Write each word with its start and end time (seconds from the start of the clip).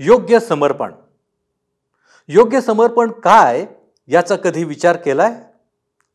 योग्य 0.00 0.40
समर्पण. 0.40 0.92
योग्य 2.28 2.60
समर्पण 2.60 3.10
काय 3.10 3.66
याचा 4.06 4.36
कधी 4.36 4.64
विचार 4.64 4.96
केलाय? 4.96 5.32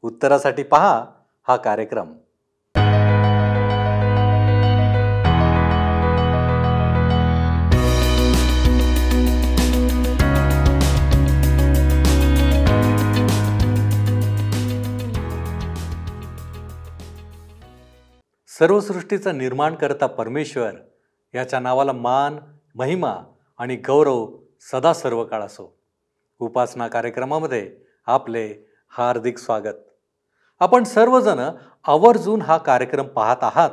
उत्तरासाठी 0.01 0.63
पहा 0.63 1.05
हा 1.47 1.55
कार्यक्रम. 1.55 2.13
सर्वसृष्टीचा 18.47 19.31
निर्माण 19.31 19.75
करता 19.75 20.07
परमेश्वर 20.07 20.71
याच्या 21.33 21.59
नावाला 21.59 21.91
मान 21.91 22.37
महिमा 22.75 23.15
आणि 23.57 23.75
गौरव 23.75 24.27
सदा 24.61 24.93
सर्व 24.93 25.25
काळ 25.25 25.41
असो. 25.41 25.77
उपासना 26.39 26.87
कार्यक्रमामध्ये 26.87 27.75
आपले 28.05 28.53
हार्दिक 28.89 29.37
स्वागत. 29.37 29.75
आपण 30.59 30.83
सर्वजण 30.83 31.49
आवर्जून 31.83 32.41
हा 32.41 32.57
कार्यक्रम 32.57 33.07
पाहत 33.07 33.35
आहात. 33.41 33.69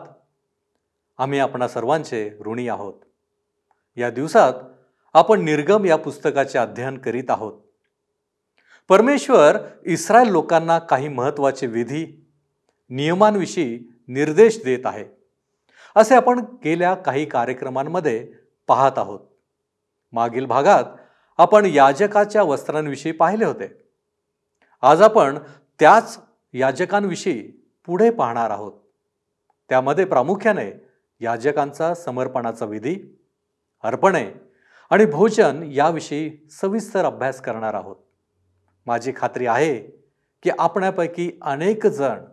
आम्ही 1.19 1.39
आपणा 1.39 1.69
सर्वांचे 1.69 2.31
ऋणी 2.47 2.69
आहोत. 2.69 2.95
या 3.97 4.11
दिवसात 4.11 4.53
आपण 5.13 5.41
निर्गम 5.41 5.85
या 5.85 5.97
पुस्तकाचे 5.97 6.59
अध्ययन 6.59 6.99
करीत 6.99 7.25
आहोत. 7.29 7.53
परमेश्वर 8.89 9.59
इस्रायल 9.87 10.29
लोकांना 10.29 10.79
काही 10.79 11.09
महत्त्वाचे 11.09 11.67
विधी 11.67 12.27
नियमांविषयी 12.91 13.81
निर्देश 14.09 14.65
देत 14.65 14.87
आहे. 14.87 15.05
असे 15.97 16.15
आपण 16.15 16.39
गेल्या 16.39 16.95
काही 16.95 17.27
कार्यक्रमांमध्ये 17.27 18.33
पाहत 18.67 18.93
आहोत. 18.97 19.21
मागील 20.13 20.47
भागात 20.47 20.85
आपण 21.39 21.67
याजकाच्या 21.67 22.43
वस्त्रांविषयी 22.43 23.13
पाहिले 23.13 23.45
होते. 23.45 23.85
आज 24.83 25.03
आपण 25.03 25.39
त्याच 25.81 26.19
याजकांविषयी 26.53 27.51
पुढे 27.87 28.11
पाहणार 28.11 28.51
आहोत. 28.51 28.73
त्यामध्ये 29.69 30.05
प्रामुख्याने 30.05 30.87
याजकांचा 31.21 31.95
समर्पणाचा 31.95 32.67
विधी 32.67 33.19
अर्पणे 33.83 34.31
आणि 34.91 35.05
भोजन 35.05 35.63
याविषयी 35.63 36.47
सविस्तर 36.51 37.05
अभ्यास 37.05 37.41
करणार 37.41 37.75
आहोत. 37.75 37.97
माझी 38.87 39.13
खात्री 39.17 39.47
आहे 39.47 39.79
की 40.43 40.51
आपणापैकी 40.59 41.39
अनेक 41.43 41.87
जण 41.87 42.25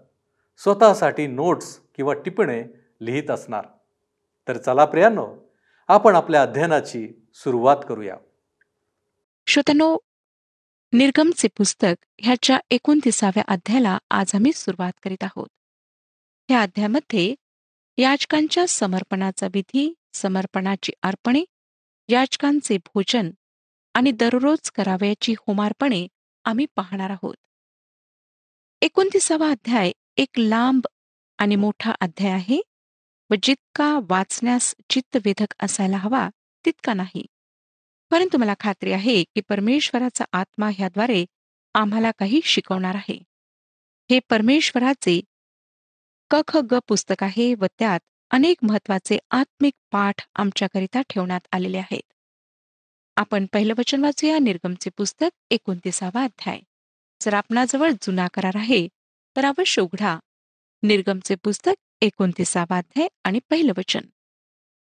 स्वतःसाठी 0.57 1.27
नोट्स 1.27 1.79
किंवा 1.95 2.13
टिपणे 2.13 2.63
लिहित 3.01 3.31
असणार. 3.31 3.65
तर 4.47 4.57
चला 4.57 4.85
प्रियांनो 4.85 5.35
आपण 5.87 6.15
आपल्या 6.15 6.41
अध्ययनाची 6.41 7.29
सुरुवात 7.33 7.77
करूया. 7.89 8.15
श्रोतनो 9.47 9.97
निर्गमचे 10.93 11.47
पुस्तक 11.57 12.05
ह्याच्या 12.19 12.59
एकोणतीसाव्या 12.69 13.43
अध्यायाला 13.47 13.97
आज 14.09 14.31
आम्ही 14.33 14.53
सुरुवात 14.53 14.91
करीत 15.03 15.23
आहोत. 15.23 15.47
या 16.49 16.61
अध्यायामध्ये 16.61 17.35
याचकांच्या 17.97 18.67
समर्पणाचा 18.67 19.47
विधी 19.53 19.93
समर्पणाची 20.13 20.91
अर्पणे 21.03 21.43
याचकांचे 22.09 22.77
भोजन 22.77 23.31
आणि 23.93 24.11
दररोज 24.11 24.71
करावयाची 24.71 25.33
होमार्पणे 25.39 26.07
आम्ही 26.45 26.65
पाहणार 26.75 27.09
आहोत. 27.09 27.35
एकोणतीसावा 28.81 29.49
अध्याय 29.49 29.91
एक 30.17 30.29
लांब 30.37 30.81
आणि 31.37 31.55
मोठा 31.55 31.91
अध्याय 31.99 32.31
आहे. 32.31 32.61
व 33.31 33.35
जितका 33.43 33.99
वाचण्यास 34.09 34.75
चित्तवेधक 34.89 35.53
असायला 35.59 35.97
हवा 35.97 36.29
तितका 36.65 36.93
नाही. 36.93 37.25
परंतु 38.11 38.37
मला 38.37 38.53
खात्री 38.59 38.91
आहे 38.91 39.23
की 39.23 39.41
परमेश्वराचा 39.41 40.25
आत्मा 40.31 40.69
ह्याद्वारे 40.73 41.25
आम्हाला 41.73 42.11
काही 42.11 42.41
शिकवणार 42.43 42.95
आहे. 42.95 43.19
हे 44.11 44.19
परमेश्वराचे 44.29 45.21
क 46.29 46.35
ख 46.47 46.57
ग 46.57 46.73
पुस्तक 46.87 47.23
आहे 47.23 47.53
व 47.53 47.65
त्यात 47.79 47.99
अनेक 48.31 48.57
महत्त्वाचे 48.61 49.17
आत्मिक 49.31 49.73
पाठ 49.91 50.15
आमच्याकरिता 50.35 51.01
ठेवण्यात 51.01 51.47
आलेले 51.51 51.77
आहेत. 51.77 52.13
आपण 53.15 53.45
पहिलं 53.53 53.73
वचन 53.77 54.03
वाचूया 54.03 54.39
निर्गमचे 54.39 54.89
पुस्तक 54.89 55.29
एकोणतीसावा 55.49 56.23
अध्याय. 56.23 56.59
जर 57.21 57.33
आपणाजवळ 57.33 57.91
जुना 58.01 58.27
करार 58.33 58.55
आहे 58.55 58.87
तर 59.35 59.45
अवश्य 59.45 59.81
उघडा. 59.81 60.19
निर्गमचे 60.83 61.35
पुस्तक 61.35 61.73
एकोणतीसावा 62.01 62.77
अध्याय 62.77 63.07
आणि 63.23 63.39
पहिलं 63.49 63.73
वचन. 63.77 63.99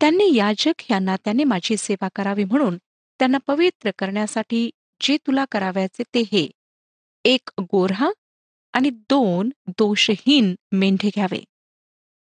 त्यांनी 0.00 0.37
याजक 0.37 0.83
यांना 0.91 1.11
नात्याने 1.11 1.45
माझी 1.45 1.77
सेवा 1.77 2.09
करावी 2.15 2.45
म्हणून 2.45 2.77
त्यांना 3.19 3.39
पवित्र 3.39 3.91
करण्यासाठी 3.99 4.71
जे 5.00 5.17
तुला 5.17 5.45
करावयाचे 5.45 6.03
ते 6.03 6.21
हे. 6.21 6.50
एक 7.25 7.50
गोरहा 7.61 8.11
आणि 8.73 8.91
दोन 8.91 9.50
दोषहीन 9.69 10.55
मेंढे 10.73 11.09
घ्यावे. 11.09 11.45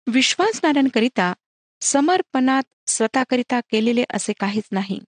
विश्वासणाऱ्यांकरिता 0.07 1.33
समर्पणात 1.81 2.63
स्वतःकरिता 2.87 3.61
केलेले 3.61 4.05
असे 4.11 4.33
काहीच 4.33 4.65
नाही. 4.73 5.01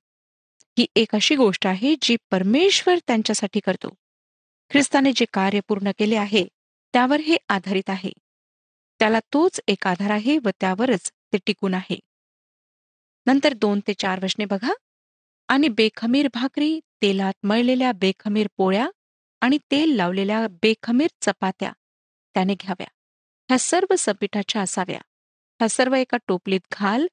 ही 0.78 0.86
एक 0.96 1.14
अशी 1.14 1.36
गोष्ट 1.36 1.66
आहे 1.66 1.94
जी 2.02 2.16
परमेश्वर 2.30 2.98
त्यांच्यासाठी 3.06 3.60
करतो. 3.60 3.94
ख्रिस्ताने 4.70 5.12
जे 5.16 5.24
कार्य 5.32 5.60
पूर्ण 5.68 5.90
केले 5.98 6.16
आहे 6.16 6.44
त्यावर 6.92 7.20
हे 7.20 7.36
आधारित 7.48 7.90
आहे. 7.90 8.12
त्याला 8.98 9.20
तोच 9.20 9.60
एक 9.68 9.86
आधार 9.86 10.10
आहे 10.10 10.38
व 10.38 10.48
त्यावरच 10.60 11.10
ते 11.32 11.38
टिकून 11.46 11.74
आहे. 11.74 11.98
नंतर 13.26 13.54
दोन 13.54 13.80
ते 13.88 13.92
चार 13.94 14.20
वशने 14.22 14.44
बघा. 14.44 14.72
आणि 15.48 15.68
बेखमीर 15.68 16.28
भाकरी 16.34 16.80
तेलात 17.02 17.34
मळलेल्या 17.42 17.92
बेखमीर 17.92 18.46
पोळ्या 18.56 18.90
आणि 19.40 19.58
तेल 19.70 19.90
लावलेल्या 19.90 20.46
बेखमीर 20.62 21.08
चपात्या 21.20 21.72
त्याने 22.34 22.54
घ्याव्या. 22.54 22.86
ह्या 23.48 23.58
सर्व 23.58 23.94
सपिठाच्या 23.98 24.62
असाव्या. 24.62 24.98
ह्या 25.60 25.68
सर्व 25.68 25.94
एका 25.94 26.16
टोपलीत 26.26 26.60
घाल 26.72 27.06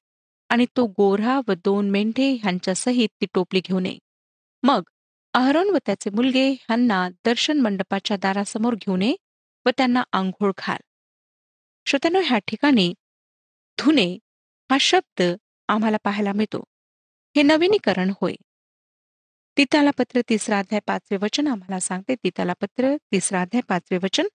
आणि 0.48 0.66
तो 0.76 0.86
गोरा 0.86 1.40
व 1.48 1.52
दोन 1.64 1.90
मेंढे 1.90 2.32
ह्यांच्यासहित 2.32 3.08
ती 3.20 3.26
टोपली 3.34 3.60
घेऊन 3.60 3.86
ये. 3.86 3.98
मग 4.62 4.82
अहरोन 5.34 5.68
व 5.68 5.76
त्याचे 5.86 6.10
मुलगे 6.10 6.50
ह्यांना 6.50 7.08
दर्शन 7.24 7.60
मंडपाच्या 7.60 8.16
दारासमोर 8.16 8.74
घेऊन 8.74 9.02
ये 9.02 9.16
व 9.66 9.70
त्यांना 9.76 10.02
आंघोळ 10.12 10.52
घाल. 10.58 10.85
श्रोत्यानो 11.86 12.20
ह्या 12.20 12.38
ठिकाणी 12.38 12.92
धुने 13.78 14.06
हा 14.70 14.76
शब्द 14.80 15.22
आम्हाला 15.68 15.96
पाहायला 16.04 16.32
मिळतो. 16.32 16.62
हे 17.36 17.42
नवीनीकरण 17.42 18.10
होय. 18.20 18.34
तिताला 19.58 19.90
पत्र 19.98 20.20
तिसरा 20.28 20.58
अध्याय 20.58 20.80
पाचवे 20.86 21.16
वचन 21.22 21.46
आम्हाला 21.46 21.78
सांगते. 21.80 22.14
तिताला 22.14 22.52
पत्र 22.60 22.94
तिसरा 23.12 23.40
अध्याय 23.40 23.62
पाचवे 23.68 23.98
वचन. 24.02 24.26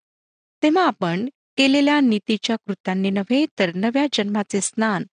तेव्हा 0.63 0.85
आपण 0.87 1.27
केलेल्या 1.57 1.99
नीतीच्या 1.99 2.55
कृत्यांनी 2.55 3.09
नव्हे 3.09 3.45
तर 3.59 3.71
नव्या 3.75 4.05
जन्माचे 4.13 4.61
स्नान 4.61 5.05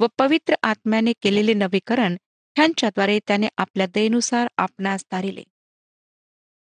व 0.00 0.06
पवित्र 0.18 0.54
आत्म्याने 0.62 1.12
केलेले 1.22 1.54
नवीकरण 1.54 2.16
ह्यांच्याद्वारे 2.56 3.18
त्याने 3.28 3.48
आपल्या 3.58 3.86
दयेनुसार 3.94 4.48
आपणास 4.56 5.04
तारिले 5.12 5.42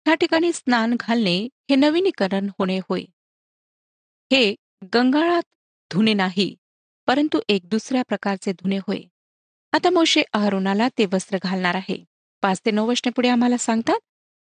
ह्या 0.07 0.15
ठिकाणी 0.15 0.53
स्नान 0.53 0.95
घालणे 1.01 1.37
हे 1.71 1.77
नवीनीकरण 1.77 2.49
होणे 2.59 2.79
होय. 2.79 3.03
हे 4.33 4.55
गंगाळात 4.83 5.43
धुणे 5.91 6.13
नाही 6.15 6.55
परंतु 7.07 7.41
एक 7.49 7.69
दुसऱ्या 7.69 8.03
प्रकारचे 8.09 8.53
धुणे 8.53 8.79
होय. 8.79 9.01
आता 9.73 9.91
मोशे 9.91 10.23
अहरोनाला 10.33 10.89
ते 10.99 11.05
वस्त्र 11.13 11.39
घालणार 11.43 11.75
आहे. 11.75 12.05
पाच 12.43 12.61
ते 12.67 12.71
नऊ 12.71 12.87
वर्षने 12.87 13.11
पुढे 13.11 13.29
आम्हाला 13.29 13.57
सांगतात. 13.57 13.99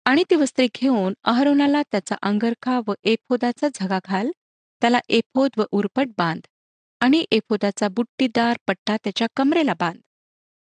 आणि 0.06 0.24
ती 0.30 0.36
वस्त्रे 0.36 0.68
घेऊन 0.76 1.14
अहरोनाला 1.24 1.82
त्याचा 1.82 2.16
अंगरखा 2.22 2.80
व 2.88 2.94
एफोदाचा 3.04 3.68
झगा 3.74 4.00
घाल 4.06 4.32
त्याला 4.82 5.00
एफोद 5.10 5.52
व 5.58 5.64
उरपट 5.72 6.08
बांध 6.18 6.42
आणि 7.00 7.26
एफोदाचा 7.32 7.88
बुट्टीदार 7.88 8.58
पट्टा 8.68 8.98
त्याच्या 9.04 9.28
कमरेला 9.36 9.74
बांध. 9.74 10.00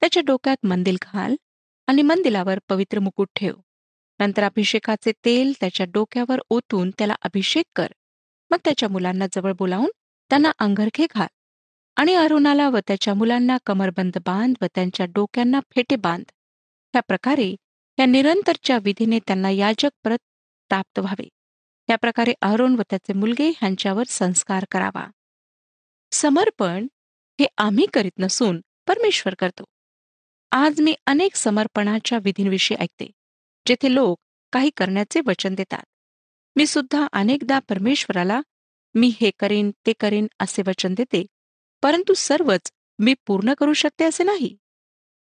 त्याच्या 0.00 0.22
डोक्यात 0.26 0.66
मंदिल 0.66 0.96
घाल 1.02 1.34
आणि 1.86 2.02
मंदिलावर 2.02 2.58
पवित्र 2.68 2.98
मुकुट 2.98 3.28
ठेव. 3.36 3.54
नंतर 4.20 4.42
अभिषेकाचे 4.42 5.12
तेल 5.24 5.52
त्याच्या 5.60 5.86
डोक्यावर 5.86 6.40
ओतून 6.50 6.90
त्याला 6.90 7.14
अभिषेक 7.22 7.66
कर. 7.76 7.86
मग 8.50 8.58
त्याच्या 8.64 8.88
मुलांना 8.88 9.26
जवळ 9.32 9.52
बोलावून 9.52 9.90
त्यांना 10.30 10.52
अंगरखे 10.58 11.06
घाल 11.10 11.26
आणि 11.96 12.14
अरुणाला 12.14 12.68
व 12.68 12.78
त्याच्या 12.78 13.14
मुलांना 13.14 13.56
कमरबंद 13.66 14.18
बांध 14.26 14.54
व 14.62 14.66
त्यांच्या 14.74 15.06
डोक्यांना 15.06 15.60
फेटे 15.60 15.96
बांध. 15.96 16.24
ह्या 16.92 17.02
प्रकारे 17.08 17.54
या 17.98 18.06
निरंतरच्या 18.06 18.78
विधीने 18.82 19.18
त्यांना 19.18 19.50
याजक 19.50 19.88
परत 20.04 20.18
प्राप्त 20.68 20.98
व्हावे. 20.98 21.28
या 21.90 21.96
प्रकारे 21.96 22.32
अरुण 22.42 22.74
व 22.74 22.82
त्याचे 22.90 23.12
मुलगे 23.12 23.48
ह्यांच्यावर 23.48 24.02
संस्कार 24.08 24.64
करावा. 24.70 25.10
समर्पण 26.12 26.86
हे 27.40 27.46
आम्ही 27.58 27.86
करीत 27.92 28.18
नसून 28.18 28.60
परमेश्वर 28.86 29.34
करतो. 29.34 29.64
आज 30.50 30.80
मी 30.80 30.94
अनेक 31.06 31.34
समर्पणाच्या 31.34 32.18
विधींविषयी 32.22 32.76
ऐकते 32.76 33.10
जेथे 33.66 33.94
लोक 33.94 34.18
काही 34.52 34.70
करण्याचे 34.76 35.20
वचन 35.26 35.54
देतात. 35.54 35.84
मी 36.56 36.66
सुद्धा 36.66 37.06
अनेकदा 37.12 37.58
परमेश्वराला 37.58 38.40
मी 38.94 39.12
हे 39.20 39.30
करीन 39.38 39.70
ते 39.86 39.92
करीन 39.92 40.26
असे 40.40 40.62
वचन 40.66 40.94
देते 40.94 41.26
परंतु 41.82 42.14
सर्वच 42.14 42.72
मी 42.98 43.14
पूर्ण 43.26 43.54
करू 43.54 43.72
शकते 43.72 44.04
असे 44.04 44.24
नाही. 44.24 44.56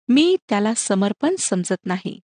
मी 0.09 0.37
त्याला 0.49 0.75
समर्पण 0.75 1.37
समजत 1.39 1.87
नाही. 1.87 2.21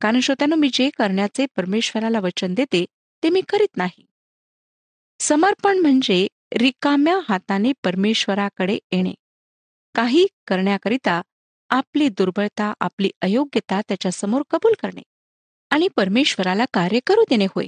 कारण 0.00 0.20
श्रोत्यानं 0.20 0.56
मी 0.56 0.68
जे 0.72 0.90
करण्याचे 0.90 1.46
परमेश्वराला 1.56 2.20
वचन 2.20 2.54
देते 2.54 2.84
ते 3.22 3.30
मी 3.30 3.40
करीत 3.48 3.76
नाही. 3.76 4.06
समर्पण 5.20 5.78
म्हणजे 5.78 6.26
रिकाम्या 6.58 7.18
हाताने 7.28 7.72
परमेश्वराकडे 7.84 8.78
येणे. 8.92 9.14
काही 9.94 10.26
करण्याकरिता 10.46 11.22
आपली 11.70 12.08
दुर्बळता 12.08 12.72
आपली 12.80 13.10
अयोग्यता 13.22 13.80
त्याच्यासमोर 13.80 14.42
कबूल 14.50 14.72
करणे 14.82 15.02
आणि 15.70 15.88
परमेश्वराला 15.88 16.64
कार्य 16.74 17.00
करू 17.06 17.24
देणे 17.30 17.44
होय. 17.44 17.66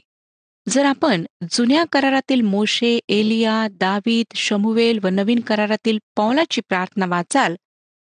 जर 0.67 0.85
आपण 0.85 1.25
जुन्या 1.51 1.85
करारातील 1.93 2.41
मोशे 2.41 2.99
एलिया 3.09 3.67
दावीद 3.71 4.35
शमुवेल 4.35 4.99
व 5.03 5.09
नवीन 5.09 5.41
करारातील 5.41 5.99
पौलाची 6.17 6.61
प्रार्थना 6.61 7.07
वाचाल 7.07 7.57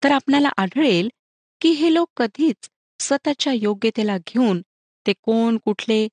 तर 0.03 0.11
आपल्याला 0.11 0.49
आढळेल 0.57 1.09
की 1.61 1.69
हे 1.69 1.93
लोक 1.93 2.09
कधीच 2.17 2.69
स्वतःच्या 2.99 3.53
योग्यतेला 3.53 4.17
घेऊन 4.17 4.61
ते 5.07 5.13
कोण 5.21 5.57
कुठले 5.65 6.07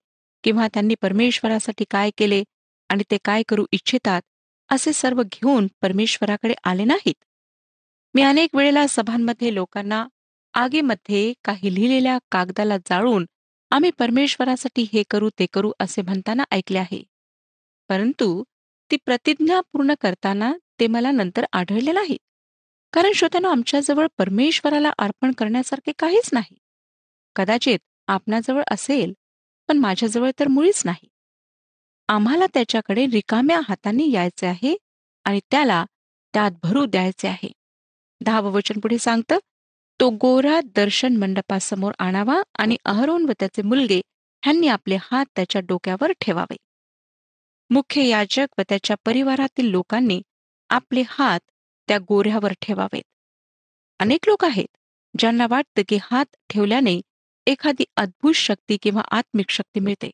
किंवा 0.44 0.68
त्यांनी 0.68 0.94
परमेश्वरासाठी 0.94 1.84
काय 1.90 2.10
केले 2.18 2.42
आणि 2.88 3.02
ते 3.10 3.16
काय 3.24 3.42
करू 3.48 3.64
इच्छितात 3.72 4.22
असे 4.70 4.92
सर्व 4.92 5.22
घेऊन 5.22 5.66
परमेश्वराकडे 5.82 6.54
आले 6.64 6.84
नाहीत? 6.84 7.14
मी 8.14 8.22
अनेक 8.22 8.54
वेळेला 8.56 8.86
सभांमध्ये 8.88 9.54
लोकांना 9.54 10.06
आगीमध्ये 10.54 11.32
काही 11.44 11.74
लिहिलेल्या 11.74 12.18
कागदाला 12.30 12.76
जाळून 12.78 13.26
आम्ही 13.70 13.90
परमेश्वरासाठी 13.90 14.86
हे 14.92 15.02
करू 15.10 15.28
ते 15.38 15.46
करू 15.46 15.72
असे 15.80 16.02
म्हणताना 16.02 16.44
ऐकले 16.50 16.78
आहे. 16.78 17.02
परंतु 17.90 18.42
ती 18.90 18.96
प्रतिज्ञा 19.04 19.60
पूर्ण 19.72 19.94
करताना 20.00 20.52
ते 20.80 20.86
मला 20.86 21.10
नंतर 21.10 21.44
आढळले 21.52 21.92
नाही 21.92 22.16
कारण 22.92 23.12
श्रोत्यानं 23.12 23.48
आमच्याजवळ 23.48 24.06
परमेश्वराला 24.18 24.90
अर्पण 24.98 25.32
करण्यासारखे 25.32 25.92
काहीच 25.98 26.30
नाही. 26.32 26.54
कदाचित 27.36 27.78
आपणाजवळ 28.06 28.62
असेल 28.70 29.12
पण 29.68 29.78
माझ्याजवळ 29.78 30.30
तर 30.40 30.48
मुळीच 30.48 30.82
नाही. 30.84 31.08
आम्हाला 32.08 32.46
त्याच्याकडे 32.54 33.06
रिकाम्या 33.06 33.60
हाताने 33.68 34.10
यायचे 34.10 34.46
आहे 34.46 34.76
आणि 35.24 35.40
त्याला 35.50 35.84
त्यात 36.34 36.50
भरू 36.62 36.84
द्यायचे 36.84 37.28
आहे. 37.28 37.52
दहावं 38.20 38.52
वचन 38.52 38.80
पुढे 38.80 38.98
सांगतं 38.98 39.38
तो 40.00 40.08
गोरा 40.10 40.60
दर्शन 40.76 41.16
मंडपासमोर 41.16 41.92
आणावा 41.98 42.40
आणि 42.58 42.76
अहरोन 42.84 43.24
व 43.24 43.32
त्याचे 43.40 43.62
मुलगे 43.62 44.00
ह्यांनी 44.42 44.68
आपले 44.68 44.96
हात 45.02 45.26
त्याच्या 45.36 45.60
डोक्यावर 45.60 46.12
ठेवावे. 46.20 46.56
मुख्य 47.70 48.02
याजक 48.02 48.58
व 48.58 48.62
त्याच्या 48.68 48.96
परिवारातील 49.04 49.66
लोकांनी 49.66 50.20
आपले 50.70 51.02
हात 51.08 51.40
त्या 51.88 51.98
गोऱ्यावर 51.98 52.52
ठेवावेत. 52.62 53.02
अनेक 54.00 54.28
लोक 54.28 54.44
आहेत 54.44 54.76
ज्यांना 55.14 55.46
वाटतं 55.50 55.82
की 55.88 55.98
हात 56.02 56.36
ठेवल्याने 56.50 57.00
एखादी 57.46 57.84
अद्भुत 57.96 58.34
शक्ती 58.34 58.76
किंवा 58.82 59.02
आत्मिक 59.10 59.50
शक्ती 59.50 59.80
मिळते 59.80 60.10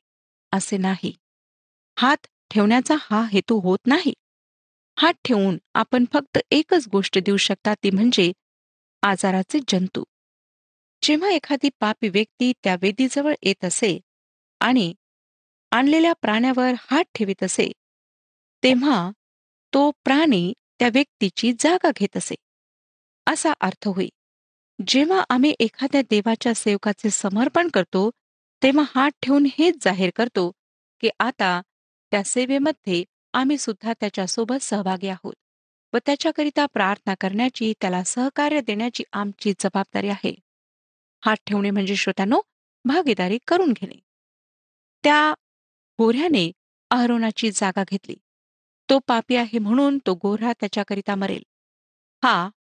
असे 0.53 0.77
नाही. 0.77 1.13
हात 1.97 2.27
ठेवण्याचा 2.51 2.95
हा 3.01 3.23
हेतू 3.33 3.59
होत 3.61 3.79
नाही. 3.87 4.13
हात 4.97 5.15
ठेवून 5.25 5.59
आपण 5.75 6.05
फक्त 6.13 6.39
एकच 6.51 6.87
गोष्ट 6.93 7.19
देऊ 7.19 7.37
शकता 7.37 7.75
ती 7.75 7.91
म्हणजे 7.91 8.33
आजाराचे 9.03 9.59
जंतू. 9.69 10.03
जेव्हा 11.03 11.31
एखादी 11.31 11.69
पापी 11.81 12.09
व्यक्ती 12.09 12.53
त्या 12.65 12.77
वेदीजवळ 12.83 13.35
येत 13.43 13.65
असे 13.65 13.99
आणि 14.61 14.93
आणलेल्या 15.73 16.13
प्राण्यावर 16.13 16.73
हात 16.81 17.05
ठेवित 17.15 17.43
असे 17.43 17.71
तेव्हा 18.63 19.11
तो 19.73 19.91
प्राणी 20.05 20.53
त्या 20.79 20.89
व्यक्तीची 20.93 21.53
जागा 21.61 21.91
घेत 21.97 22.17
असे. 22.17 22.35
असा 23.27 23.53
अर्थ 23.61 23.89
होई 23.89 24.09
जेव्हा 24.87 25.25
आम्ही 25.29 25.55
एखाद्या 25.61 26.03
देवाच्या 26.11 26.55
सेवकाचे 26.55 27.11
समर्पण 27.11 27.69
करतो 27.69 28.11
तेव्हा 28.63 28.85
हात 28.95 29.11
ठेवून 29.23 29.47
हेच 29.59 29.85
जाहीर 29.85 30.11
करतो 30.17 30.51
की 31.01 31.11
आता 31.19 31.61
त्या 32.13 32.23
सेवेमध्ये 32.25 33.05
आम्ही 33.33 33.59
सुद्धा 33.59 33.93
त्याच्यासोबत 33.93 34.63
सहभागी 34.63 35.09
आहोत. 35.09 35.35
व 35.95 35.99
त्याच्याकरिता 36.07 36.67
प्रार्थना 36.67 37.15
करण्याची 37.21 37.73
त्याला 37.81 38.05
सहकार्य 38.05 38.61
देण्याची 38.61 39.05
आमची 39.13 39.53
जबाबदारी 39.61 40.09
आहे. 40.09 40.35
हात 41.25 41.37
ठेवणे 41.47 41.71
म्हणजे 41.71 41.97
श्रोत्यानो 41.97 42.41
भागीदारी 42.85 43.39
करून 43.47 43.73
घेणे. 43.73 43.99
त्या 45.05 45.35
गोऱ्याने 45.99 46.53
अहरोनाची 46.91 47.51
जागा 47.55 47.83
घेतली. 47.91 48.15
तो 48.91 48.99
पापी 48.99 49.37
आहे 49.37 49.59
म्हणून 49.59 49.99
तो 49.99 50.15
गोऱ्हा 50.15 50.53
त्याच्याकरिता 50.53 51.15
मरेल. 51.15 51.43
हा 52.25 52.51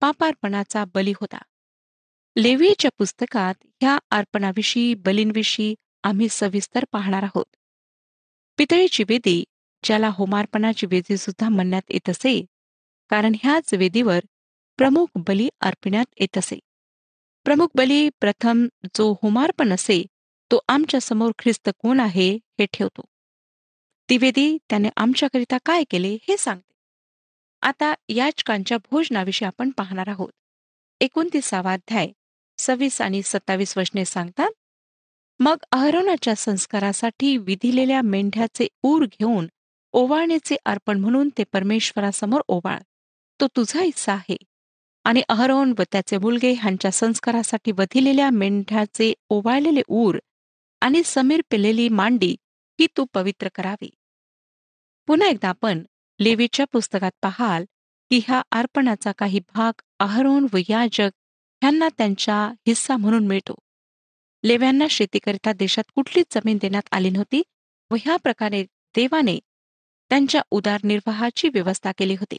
पापार्पणाचा 0.00 0.84
बली 0.94 1.12
होता. 1.20 1.38
लेवीच्या 2.36 2.90
पुस्तकात 2.98 3.54
ह्या 3.80 3.98
अर्पणाविषयी 4.10 4.94
बलींविषयी 4.94 5.74
आम्ही 6.02 6.28
सविस्तर 6.30 6.84
पाहणार 6.92 7.22
आहोत. 7.22 7.56
पितळीची 8.58 9.04
वेदी 9.08 9.44
ज्याला 9.84 10.08
होमार्पणाची 10.08 10.86
वेदी 10.86 11.16
सुद्धा 11.16 11.48
म्हणण्यात 11.48 11.82
येत 11.88 12.08
असे. 12.10 12.44
कारण 13.10 13.34
ह्याच 13.42 13.74
वेदीवर 13.74 14.20
प्रमुख 14.78 15.06
बली 15.16 15.48
अर्पण्यात 15.60 16.06
येत 16.20 16.38
असे. 16.38 16.58
प्रमुख 17.44 17.68
बली 17.74 18.08
प्रथम 18.20 18.66
जो 18.96 19.12
होमार्पण 19.22 19.72
असे 19.72 20.02
तो 20.50 20.58
आमच्यासमोर 20.68 21.32
ख्रिस्त 21.38 21.70
कोण 21.78 22.00
आहे 22.00 22.34
हे 22.34 22.66
ठेवतो. 22.72 23.02
ती 24.08 24.16
वेदी 24.16 24.56
त्याने 24.70 24.88
आमच्याकरिता 24.96 25.58
काय 25.66 25.84
केले 25.90 26.16
हे 26.28 26.36
सांगते. 26.36 26.74
आता 27.62 27.94
याचकांच्या 28.08 28.78
भोजनाविषयी 28.78 29.46
आपण 29.46 29.70
पाहणार 29.70 30.08
आहोत. 30.08 30.30
एकोणतीसावा 31.00 31.72
अध्याय 31.72 32.08
सव्वीस 32.58 33.00
आणि 33.00 33.22
सत्तावीस 33.22 33.78
वचने 33.78 34.04
सांगतात 34.04 34.50
मग 35.40 35.56
अहरोनाच्या 35.72 36.34
संस्कारासाठी 36.36 37.36
विधिलेल्या 37.36 38.02
मेंढ्याचे 38.02 38.68
ऊर 38.82 39.04
घेऊन 39.04 39.46
ओवाळण्याचे 39.92 40.56
अर्पण 40.64 40.98
म्हणून 40.98 41.28
ते 41.38 41.44
परमेश्वरासमोर 41.44 42.40
ओवाळ. 42.48 42.78
तो 43.40 43.46
तुझा 43.46 43.82
हिस्सा 43.82 44.12
आहे. 44.12 44.36
आणि 45.04 45.22
अहरोन 45.28 45.74
व 45.78 45.82
त्याचे 45.92 46.18
मुलगे 46.18 46.52
ह्यांच्या 46.52 46.90
संस्कारासाठी 46.90 47.72
वधिलेल्या 47.72 48.30
मेंढ्याचे 48.30 49.14
ओवाळलेले 49.28 49.82
ऊर 49.88 50.18
आणि 50.80 51.02
समीर 51.04 51.40
पेलेली 51.50 51.88
मांडी 51.88 52.36
ही 52.80 52.86
तू 52.96 53.04
पवित्र 53.14 53.48
करावी. 53.54 53.90
पुन्हा 55.06 55.28
एकदा 55.28 55.48
आपण 55.48 55.82
लेवीच्या 56.20 56.66
पुस्तकात 56.72 57.10
पाहाल 57.22 57.64
की 58.10 58.20
ह्या 58.26 58.42
अर्पणाचा 58.52 59.12
काही 59.12 59.40
भाग 59.54 59.80
अहरोन 59.98 60.46
व 60.52 60.56
याजक 60.68 61.10
ह्यांना 61.62 61.88
त्यांच्या 61.98 62.46
हिस्सा 62.66 62.96
म्हणून 62.96 63.26
मिळतो. 63.26 63.54
लेव्यांना 64.44 64.86
शेतीकरिता 64.90 65.52
देशात 65.52 65.84
कुठलीच 65.94 66.26
जमीन 66.34 66.58
देण्यात 66.60 66.88
आली 66.92 67.10
नव्हती 67.10 67.42
व 67.90 67.96
ह्या 68.00 68.16
प्रकारे 68.16 68.62
देवाने 68.96 69.38
त्यांच्या 70.10 70.42
उदारनिर्वाहाची 70.50 71.48
व्यवस्था 71.48 71.92
केली 71.98 72.14
होती. 72.14 72.38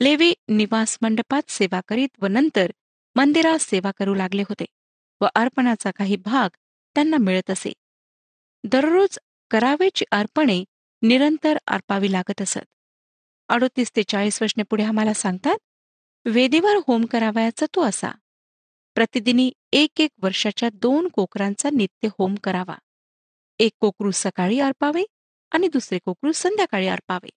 लेवी 0.00 0.34
निवास 0.48 0.98
मंडपात 1.02 1.50
सेवा 1.50 1.80
करीत 1.88 2.08
व 2.22 2.26
नंतर 2.26 2.70
मंदिरात 3.16 3.58
सेवा 3.58 3.90
करू 3.90 4.14
लागले 4.14 4.42
होते 4.42 4.64
व 5.20 5.26
अर्पणाचा 5.34 5.90
काही 5.90 6.16
भाग 6.16 6.56
त्यांना 6.94 7.16
मिळत 7.16 7.50
असे. 7.50 7.72
दररोज 8.64 9.18
करावेची 9.50 10.04
अर्पणे 10.10 10.64
निरंतर 11.02 11.58
अर्पावी 11.66 12.12
लागत 12.12 12.42
असत. 12.42 12.58
अडोतीस 13.48 13.90
ते 13.96 14.02
चाळीस 14.02 14.42
वर्षने 14.42 14.62
पुढे 14.62 14.84
आम्हाला 14.84 15.14
सांगतात 15.14 15.56
वेदीवर 16.24 16.76
होम 16.86 17.04
करावयाचा 17.04 17.66
तो 17.66 17.82
असा. 17.82 18.10
प्रतिदिनी 18.94 19.52
एक 19.72 20.00
एक 20.00 20.10
वर्षाच्या 20.22 20.68
दोन 20.72 21.08
कोकरांचा 21.08 21.70
नित्य 21.72 22.08
होम 22.18 22.34
करावा. 22.34 22.78
एक 23.58 23.72
कोकरू 23.80 24.10
सकाळी 24.10 24.60
अर्पावे 24.60 25.02
आणि 25.50 25.68
दुसरे 25.68 25.98
कोकरू 25.98 26.32
संध्याकाळी 26.32 26.86
अर्पावे 26.86 27.28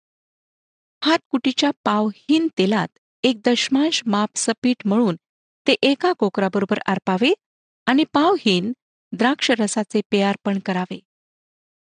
हातकुटीच्या 1.03 1.71
पावहीन 1.83 2.47
तेलात 2.57 2.87
एक 3.23 3.39
दशमांश 3.45 4.01
माप 4.05 4.29
सपीट 4.35 4.87
मळून 4.87 5.15
ते 5.67 5.75
एका 5.81 6.13
कोकराबरोबर 6.13 6.79
अर्पावे 6.85 7.33
आणि 7.85 8.03
पावहीन 8.13 8.73
द्राक्षरसाचे 9.11 10.01
पेयार्पण 10.11 10.59
करावे. 10.59 10.99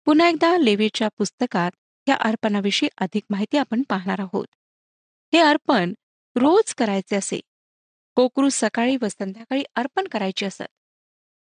पुन्हा 0.05 0.29
एकदा 0.29 0.57
लेवीच्या 0.59 1.09
पुस्तकात 1.19 1.71
या 2.09 2.17
अर्पणाविषयी 2.21 2.89
अधिक 2.99 3.23
माहिती 3.31 3.57
आपण 3.57 3.83
पाहणार 3.83 4.21
आहोत. 4.21 4.47
हे 5.33 5.39
अर्पण 5.39 5.95
रोज 6.37 6.75
करायचे 6.75 7.17
असे. 7.17 7.41
कोकरू 8.17 8.49
सकाळी 8.49 8.97
व 9.03 9.09
संध्याकाळी 9.09 9.63
अर्पण 9.75 10.09
करायचे 10.09 10.47
असत. 10.47 10.63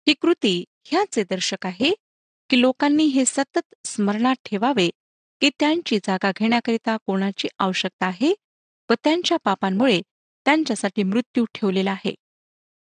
ही 0.07 0.15
कृती 0.15 0.65
ह्याचे 0.85 1.25
दर्शक 1.25 1.67
आहे 1.67 1.95
की 2.51 2.61
लोकांनी 2.61 3.05
हे 3.05 3.25
सतत 3.25 3.75
स्मरणात 3.85 4.35
ठेवावे 4.45 4.91
की 5.41 5.51
त्यांची 5.61 5.99
जागा 5.99 6.31
घेण्याकरिता 6.37 6.97
कोणाची 6.97 7.49
आवश्यकता 7.59 8.07
आहे 8.07 8.35
व 8.91 8.95
त्यांच्या 9.05 9.39
पापांमुळे 9.45 10.01
त्यांच्यासाठी 10.45 11.03
मृत्यू 11.03 11.45
ठेवलेला 11.55 11.91
आहे. 11.91 12.15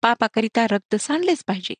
पापाकरिता 0.02 0.66
रक्त 0.66 0.96
सांडलेच 0.96 1.44
पाहिजे. 1.44 1.74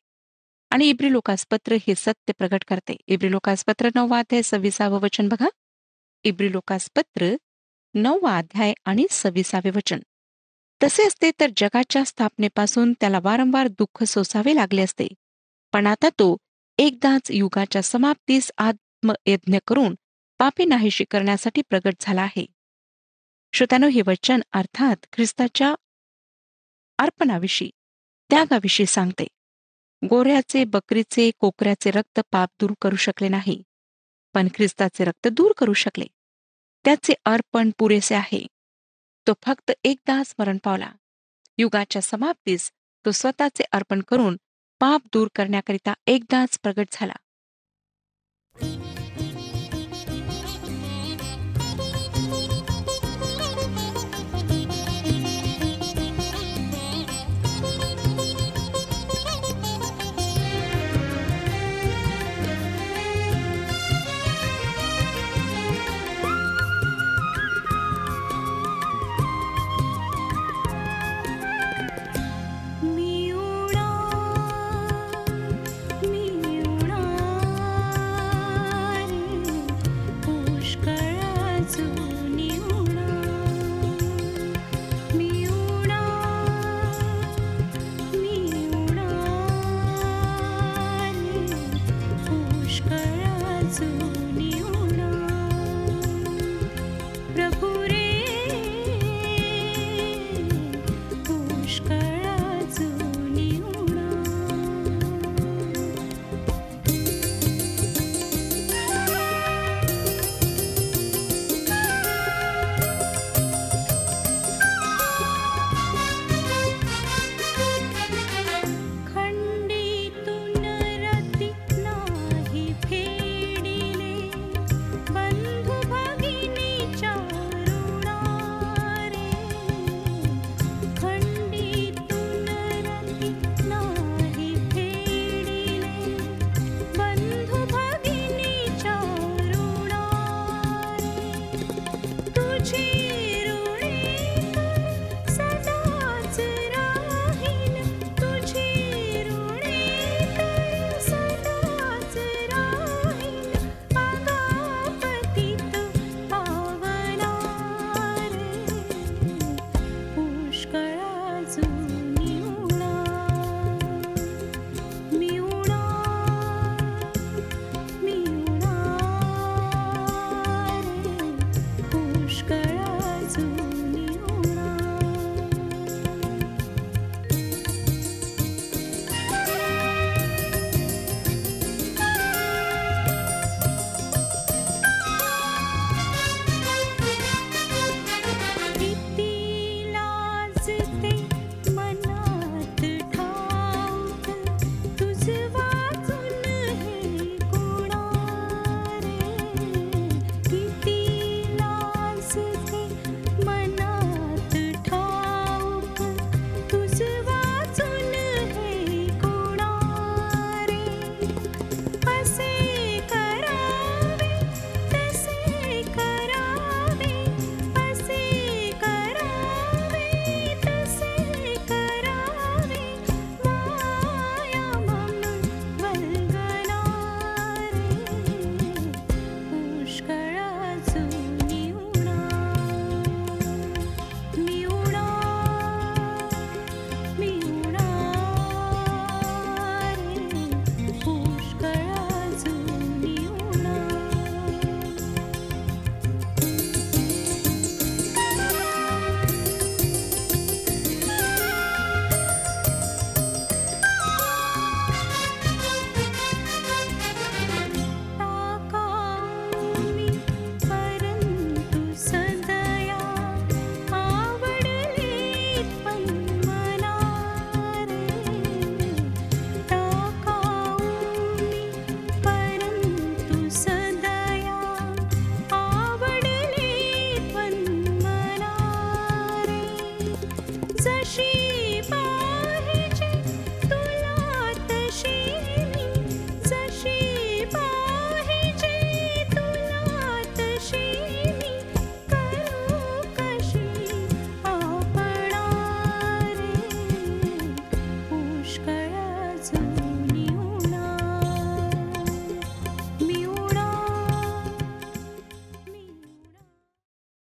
आणि 0.69 0.89
इब्री 0.89 1.11
लोकासपत्र 1.11 1.73
हे 1.87 1.95
सत्य 1.95 2.33
प्रकट 2.37 2.63
करते. 2.67 2.95
इब्री 3.07 3.31
लोकासपत्र 3.31 3.89
नववा 3.95 4.19
अध्याय 4.19 4.41
सव्वीसावं 4.41 4.99
वचन 4.99 5.29
बघा. 5.29 5.47
इब्री 6.23 6.51
लोकासपत्र 6.51 7.35
नववा 7.93 8.37
अध्याय 8.37 8.73
आणि 8.85 9.05
सव्वीसावे 9.11 9.69
वचन. 9.69 9.99
तसे 10.83 11.07
असते 11.07 11.31
तर 11.39 11.49
जगाच्या 11.57 12.03
स्थापनेपासून 12.03 12.93
त्याला 12.93 13.19
वारंवार 13.23 13.67
दुःख 13.67 14.03
सोसावे 14.03 14.55
लागले 14.55 14.81
असते. 14.81 15.07
पण 15.73 15.87
आता 15.87 16.09
तो 16.09 16.37
एकदाच 16.77 17.31
युगाच्या 17.31 17.81
समाप्तीस 17.81 18.51
आत्मयज्ञ 18.57 19.57
करून 19.67 19.95
पापी 20.39 20.65
नाहीशी 20.65 21.03
करण्यासाठी 21.03 21.61
प्रगट 21.61 21.93
झाला 21.99 22.21
आहे. 22.21 22.45
श्रोत्यानो 23.53 23.87
हे 23.87 24.01
वचन 24.07 24.41
अर्थात 24.51 25.05
ख्रिस्ताच्या 25.13 25.75
अर्पणाविषयी 26.97 27.69
त्यागाविषयी 28.29 28.85
सांगते. 28.85 29.27
गोऱ्याचे 30.09 30.63
बकरीचे 30.63 31.31
कोकऱ्याचे 31.39 31.91
रक्त 31.91 32.19
पाप 32.31 32.49
दूर 32.59 32.73
करू 32.81 32.95
शकले 32.95 33.27
नाही 33.27 33.63
पण 34.33 34.47
ख्रिस्ताचे 34.53 35.03
रक्त 35.03 35.27
दूर 35.27 35.51
करू 35.57 35.73
शकले. 35.73 36.05
त्याचे 36.85 37.13
अर्पण 37.25 37.69
पुरेसे 37.77 38.15
आहे. 38.15 38.47
तो 39.27 39.33
फक्त 39.41 39.71
एकदा 39.83 40.23
स्मरण 40.23 40.57
पावला. 40.57 40.91
युगाच्या 41.57 42.01
समाप्तीस 42.01 42.71
तो 43.05 43.11
स्वतःचे 43.11 43.63
अर्पण 43.71 44.01
करून 44.01 44.37
पाप 44.83 45.01
दूर 45.13 45.27
करण्याकरिता 45.35 45.93
एकदाच 46.07 46.59
प्रगट 46.63 46.85
झाला. 46.91 47.13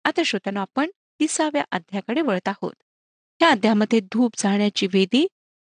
आता 0.05 0.23
श्रोत्यानो 0.25 0.59
आपण 0.59 0.89
तिसाव्या 1.19 1.63
अध्याकडे 1.71 2.21
वळत 2.21 2.47
आहोत. 2.47 2.73
या 3.41 3.49
अध्यामध्ये 3.49 3.99
धूप 3.99 4.31
जाण्याची 4.37 4.87
वेदी 4.87 5.27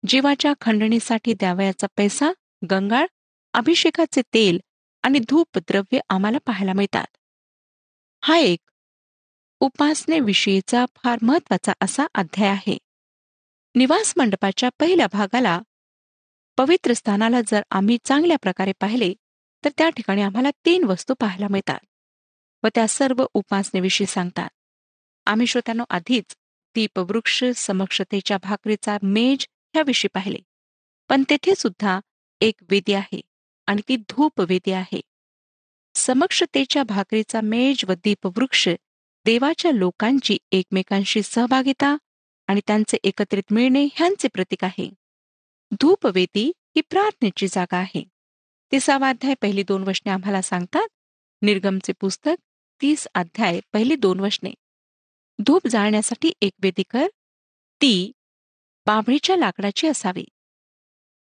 जीवाच्या 0.08 0.54
खंडणीसाठी 0.62 1.34
द्यावयाचा 1.34 1.88
पैसा 1.98 2.32
गंगाळ 2.72 3.06
अभिषेकाचे 3.54 4.22
तेल 4.22 4.60
आणि 5.02 5.20
धूप 5.20 5.48
द्रव्य 5.58 6.00
आम्हाला 6.10 6.38
पाहायला 6.38 6.74
मिळतात. 6.74 7.18
हा 8.22 8.38
एक 8.38 8.60
उपासनेविषयीचा 9.60 10.86
फार 10.96 11.20
महत्त्वाचा 11.22 11.74
असा 11.82 12.06
अध्याय 12.16 12.50
आहे. 12.50 12.78
निवास 13.76 14.14
मंडपाच्या 14.18 14.70
पहिल्या 14.80 15.08
भागाला 15.12 15.62
पवित्र 16.58 16.94
स्थानाला 16.94 17.42
जर 17.48 17.62
आम्ही 17.72 17.98
चांगल्या 18.06 18.38
प्रकारे 18.38 18.72
पाहिले 18.80 19.14
तर 19.66 19.70
त्या 19.78 19.90
ठिकाणी 19.90 20.22
आम्हाला 20.22 20.50
तीन 20.66 20.84
वस्तू 20.84 21.14
पाहायला 21.14 21.48
मिळतात 21.52 21.80
व 22.64 22.68
त्या 22.76 22.88
सर्व 22.88 23.26
उपासनेविषयी 23.34 24.08
सांगतात. 24.08 24.50
आम्ही 25.26 25.48
श्रोत्यानो 25.48 25.84
आधीच 25.90 26.36
दीपवृक्ष 26.76 27.44
समक्षतेच्या 27.56 28.38
भाकरीचा 28.38 28.98
मेज 29.04 29.46
ह्याविषयी 29.74 30.10
पाहिले. 30.14 30.38
पण 31.10 31.24
तेथे 31.30 31.56
सुद्धा 31.56 32.00
एक 32.42 32.56
वेदी 32.70 32.94
आहे 32.94 33.22
आणि 33.68 33.82
ती 33.90 33.96
धूप 33.96 34.42
वेदी 34.42 34.72
आहे. 34.72 35.02
समक्षतेच्या 35.96 36.84
भाकरीचा 36.84 37.42
मेज 37.42 37.86
व 37.88 37.94
दीपवृक्ष 37.94 38.70
देवाच्या 39.26 39.72
लोकांची 39.72 40.38
एकमेकांशी 40.52 41.22
सहभागिता 41.24 41.96
आणि 42.48 42.62
त्यांचे 42.68 42.98
एकत्रित 43.04 43.54
मिळणे 43.54 43.88
ह्यांचे 43.96 44.28
प्रतीक 44.28 44.64
आहे. 44.64 44.90
धूपवेदी 45.82 46.48
ही 46.48 46.82
प्रार्थनेची 46.82 47.48
जागा 47.48 47.78
आहे. 47.78 48.04
तिसावा 48.72 49.10
अध्याय 49.10 49.34
पहिली 49.42 49.64
दोन 49.64 49.84
वशने 49.84 50.12
आम्हाला 50.12 50.42
सांगतात. 50.42 50.88
निर्गमचे 51.42 51.94
पुस्तक 52.00 52.42
तीस 52.82 53.08
अध्याय 53.14 53.60
पहिली 53.74 53.96
दोन 53.96 54.20
वशने 54.20 54.54
धूप 55.40 55.68
जाळण्यासाठी 55.68 56.34
एक 56.42 56.54
वेदी 56.64 56.84
कर. 56.90 57.08
ती 57.82 58.12
बाभळीच्या 58.86 59.38
लाकडाची 59.38 59.88
असावी. 59.88 60.26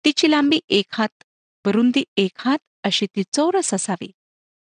तिची 0.04 0.30
लांबी 0.30 0.60
एक 0.68 0.84
हात 0.90 1.24
रुंदी 1.66 2.04
एक 2.16 2.30
हात 2.36 2.58
अशी 2.84 3.06
ती 3.06 3.22
चौरस 3.32 3.74
असावी. 3.74 4.10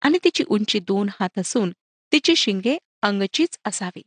आणि 0.01 0.17
तिची 0.23 0.43
उंची 0.47 0.79
दोन 0.79 1.09
हात 1.19 1.39
असून 1.39 1.71
तिची 2.11 2.35
शिंगे 2.35 2.77
अंगचीच 3.01 3.59
असावी. 3.65 4.01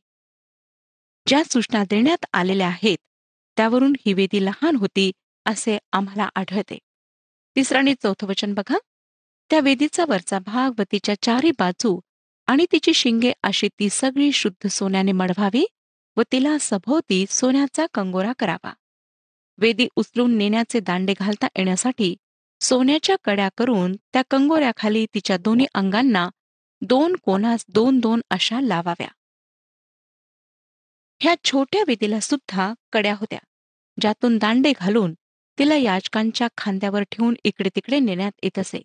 ज्या 1.26 1.42
सूचना 1.44 1.84
देण्यात 1.84 2.24
आलेल्या 2.32 2.68
आहेत 2.68 2.98
त्यावरून 3.56 3.92
ही 4.06 4.12
वेदी 4.12 4.44
लहान 4.44 4.76
होती 4.76 5.12
असे 5.44 5.78
आम्हाला 5.92 6.28
आढळते. 6.34 6.78
तिसरं 7.56 7.78
आणि 7.78 7.94
चौथं 8.02 8.26
वचन 8.26 8.54
बघा. 8.54 8.78
त्या 9.50 9.60
वेदीचा 9.60 10.04
वरचा 10.08 10.38
भाग 10.38 10.80
व 10.80 10.82
तिच्या 10.92 11.22
चारी 11.22 11.50
बाजू 11.50 12.00
आणि 12.46 12.66
तिची 12.72 12.94
शिंगे 12.94 13.32
अशी 13.42 13.68
ती 13.68 13.88
सगळी 13.90 14.32
शुद्ध 14.32 14.68
सोन्याने 14.68 15.12
मढवावी 15.12 15.66
व 16.16 16.22
तिला 16.32 16.56
सभोवती 16.60 17.24
सोन्याचा 17.28 17.86
कंगोरा 17.94 18.32
करावा. 18.38 18.72
वेदी 19.58 19.88
उचलून 19.96 20.38
नेण्याचे 20.38 20.80
दांडे 20.80 21.14
घालता 21.18 21.46
येण्यासाठी 21.46 22.16
सोन्याच्या 22.60 23.16
कड्या 23.24 23.48
करून 23.58 23.92
त्या 23.92 24.22
कंगोऱ्याखाली 24.30 25.06
तिच्या 25.14 25.36
दोन्ही 25.36 25.66
अंगांना 25.74 26.30
दोन 26.80 27.16
कोणास 27.16 27.64
दोन 27.68 28.00
दोन 28.00 28.20
अशा 28.30 28.60
लावाव्या. 28.60 29.08
ह्या 31.20 31.34
छोट्या 31.44 31.84
वेदीला 31.86 32.20
सुद्धा 32.20 32.74
कड्या 32.92 33.14
होत्या. 33.14 33.38
ज्यातून 34.00 34.38
दांडे 34.38 34.72
घालून 34.80 35.14
तिला 35.58 35.74
याचकांच्या 35.74 36.48
खांद्यावर 36.58 37.02
ठेवून 37.02 37.34
इकडे 37.44 37.68
तिकडे 37.76 37.98
नेण्यात 37.98 38.32
येत 38.42 38.58
असे. 38.58 38.82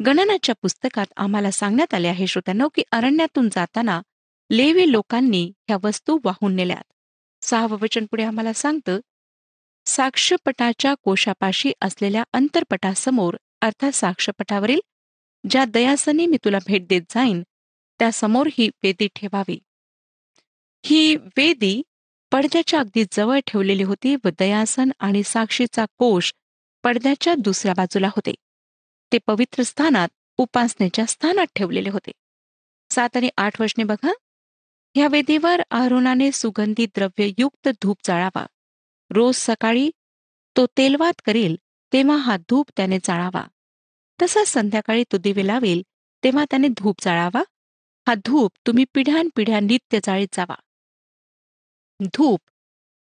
गणनाच्या 0.00 0.54
पुस्तकात 0.62 1.06
आम्हाला 1.16 1.50
सांगण्यात 1.50 1.94
आले 1.94 2.08
आहे 2.08 2.26
श्रोत्यानो 2.26 2.68
की 2.68 2.82
अरण्यातून 2.92 3.48
जाताना 3.48 4.00
लेवी 4.50 4.90
लोकांनी 4.92 5.52
ह्या 5.68 5.76
वस्तू 5.82 6.18
वाहून 6.24 6.54
नेल्यात. 6.56 6.84
सहावं 7.42 7.78
वचन 7.80 8.06
पुढे 8.06 8.24
आम्हाला 8.24 8.52
सांगतं 8.52 9.00
साक्षपटाच्या 9.86 10.94
कोशापाशी 11.02 11.72
असलेल्या 11.80 12.22
अंतरपटासमोर 12.32 13.36
अर्थात 13.60 13.92
साक्षपटावरील 13.92 14.80
ज्या 15.44 15.64
दयासनी 15.64 16.26
मी 16.26 16.36
तुला 16.44 16.58
भेट 16.66 16.86
देत 16.86 17.02
जाईन 17.10 17.42
त्यासमोर 18.00 18.48
ही 18.58 18.68
वेदी 18.82 19.08
ठेवावी. 19.14 19.58
ही 20.84 21.16
वेदी 21.16 21.82
पडद्याच्या 22.32 22.80
अगदी 22.80 23.04
जवळ 23.12 23.38
ठेवलेली 23.46 23.82
होती 23.82 24.16
व 24.24 24.28
दयासन 24.38 24.90
आणि 24.98 25.22
साक्षीचा 25.22 25.84
कोश 25.98 26.34
पडद्याच्या 26.84 27.34
दुसऱ्या 27.34 27.74
बाजूला 27.76 28.08
होते. 28.08 28.34
ते 29.12 29.18
पवित्र 29.26 29.62
स्थानात 29.62 30.08
उपासनेच्या 30.36 31.06
स्थानात 31.06 31.46
ठेवलेले 31.56 31.90
होते. 31.90 32.10
सात 32.90 33.16
आणि 33.16 33.30
आठ 33.36 33.60
वचने 33.60 33.84
बघा. 33.84 34.12
ह्या 34.94 35.08
वेदीवर 35.08 35.62
आरोनाने 35.70 36.32
सुगंधी 36.32 36.86
द्रव्ययुक्त 36.86 37.68
धूप 37.82 37.96
जाळावा. 38.04 38.46
रोज 39.10 39.34
सकाळी 39.36 39.90
तो 40.56 40.66
तेलवात 40.66 41.22
करील 41.24 41.56
तेव्हा 41.92 42.16
हा 42.16 42.36
धूप 42.36 42.70
त्याने 42.76 42.98
जाळावा. 43.04 43.46
तसा 44.22 44.44
संध्याकाळी 44.44 45.04
तो 45.12 45.16
दिवे 45.16 45.46
लावेल 45.46 45.82
तेव्हा 46.24 46.44
त्याने 46.44 46.68
धूप 46.68 46.96
जाळावा. 47.00 47.42
हा 48.08 48.14
धूप 48.14 48.52
तुम्ही 48.66 48.84
पिढ्यानपिढ्या 48.94 49.60
नित्य 49.60 49.98
जाळीत 50.04 50.28
जावा. 50.32 50.54
धूप. 52.02 52.40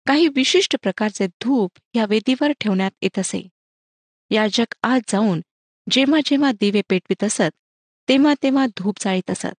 काही 0.08 0.28
विशिष्ट 0.28 0.75
प्रकारचे 0.82 1.28
धूप 1.28 1.71
या 1.93 2.06
वेदीवर 2.06 2.52
ठेवण्यात 2.52 2.91
येत 3.02 3.19
असे. 3.19 3.47
याजक 4.30 4.75
आज 4.84 5.02
जाऊन 5.10 5.41
जेव्हा 5.91 6.19
जेव्हा 6.25 6.52
दिवे 6.52 6.82
पेटवित 6.89 7.23
असत 7.23 7.58
तेव्हा 8.10 8.34
तेव्हा 8.43 8.65
धूप 8.65 8.95
जाळीत 8.99 9.32
असत. 9.32 9.56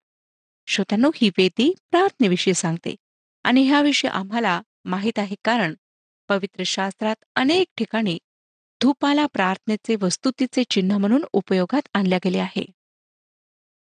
श्रोत्यानो 0.66 1.10
ही 1.14 1.30
वेदी 1.38 1.74
प्रार्थनेविषयी 1.90 2.54
सांगते 2.54 2.94
आणि 3.44 3.62
ह्याविषयी 3.62 4.10
आम्हाला 4.10 4.62
माहीत 4.84 5.18
आहे 5.18 5.36
कारण 5.44 5.74
पवित्र 6.28 6.62
शास्त्रात 6.62 7.16
अनेक 7.34 7.68
ठिकाणी 7.76 8.18
धूपाला 8.82 9.26
प्रार्थनेचे 9.26 9.96
वस्तुतीचे 10.00 10.64
चिन्ह 10.64 10.96
म्हणून 10.96 11.24
उपयोगात 11.32 11.88
आणल्या 11.94 12.18
गेले 12.24 12.38
आहे. 12.38 12.66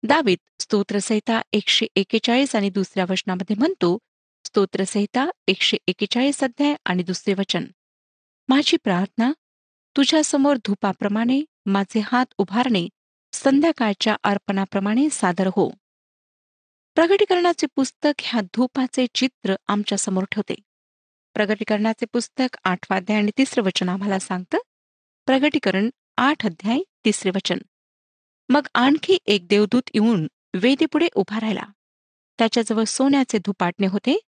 दावीत 0.02 0.38
स्तोत्रसहिता 0.60 1.42
एकशे 1.52 1.86
एकेचाळीस 1.96 2.56
आणि 2.56 2.70
दुसऱ्या 2.70 3.06
वचनामध्ये 3.10 3.56
म्हणतो 3.58 3.98
स्तोत्रसहिता 4.46 5.26
एकशे 5.46 5.76
एकेचाळीस 5.86 6.44
अध्याय 6.44 6.74
आणि 6.84 7.02
दुसरे 7.02 7.34
वचन. 7.34 7.64
माझी 8.48 8.76
प्रार्थना 8.76 9.32
तुझ्यासमोर 9.96 10.56
धूपाप्रमाणे 10.56 11.40
माझे 11.66 12.00
हात 12.00 12.26
उभारणे 12.38 12.88
संध्याकाळच्या 13.32 14.16
अर्पणाप्रमाणे 14.22 15.10
सादर 15.10 15.46
हो. 15.46 15.70
प्रगटीकरणाचे 16.94 17.66
पुस्तक 17.76 18.12
ह्या 18.18 18.40
धूपाचे 18.40 19.06
चित्र 19.14 19.54
आमच्यासमोर 19.68 20.24
ठेवते. 20.24 20.54
प्रगटीकरणाचे 21.34 22.06
पुस्तक 22.12 22.56
आठवा 22.64 22.96
अध्याय 22.96 23.18
आणि 23.18 23.30
तिसरे 23.38 23.60
वचन 23.60 23.88
आम्हाला 23.88 24.18
सांगतं 24.18 24.58
प्रगटीकरण 25.26 25.90
आठ 26.16 26.46
अध्याय 26.46 26.78
तिसरे 27.04 27.30
वचन. 27.30 27.58
मग 28.48 28.66
आणखी 28.74 29.18
एक 29.26 29.46
देवदूत 29.48 29.90
येऊन 29.94 30.26
वेदीपुढे 30.54 31.08
उभा 31.14 31.40
राहिला. 31.40 31.62
त्याच्याजवळ 32.38 32.84
सोन्याचे 32.84 33.38
धुपाटणे 33.38 33.86
होते 33.86 34.20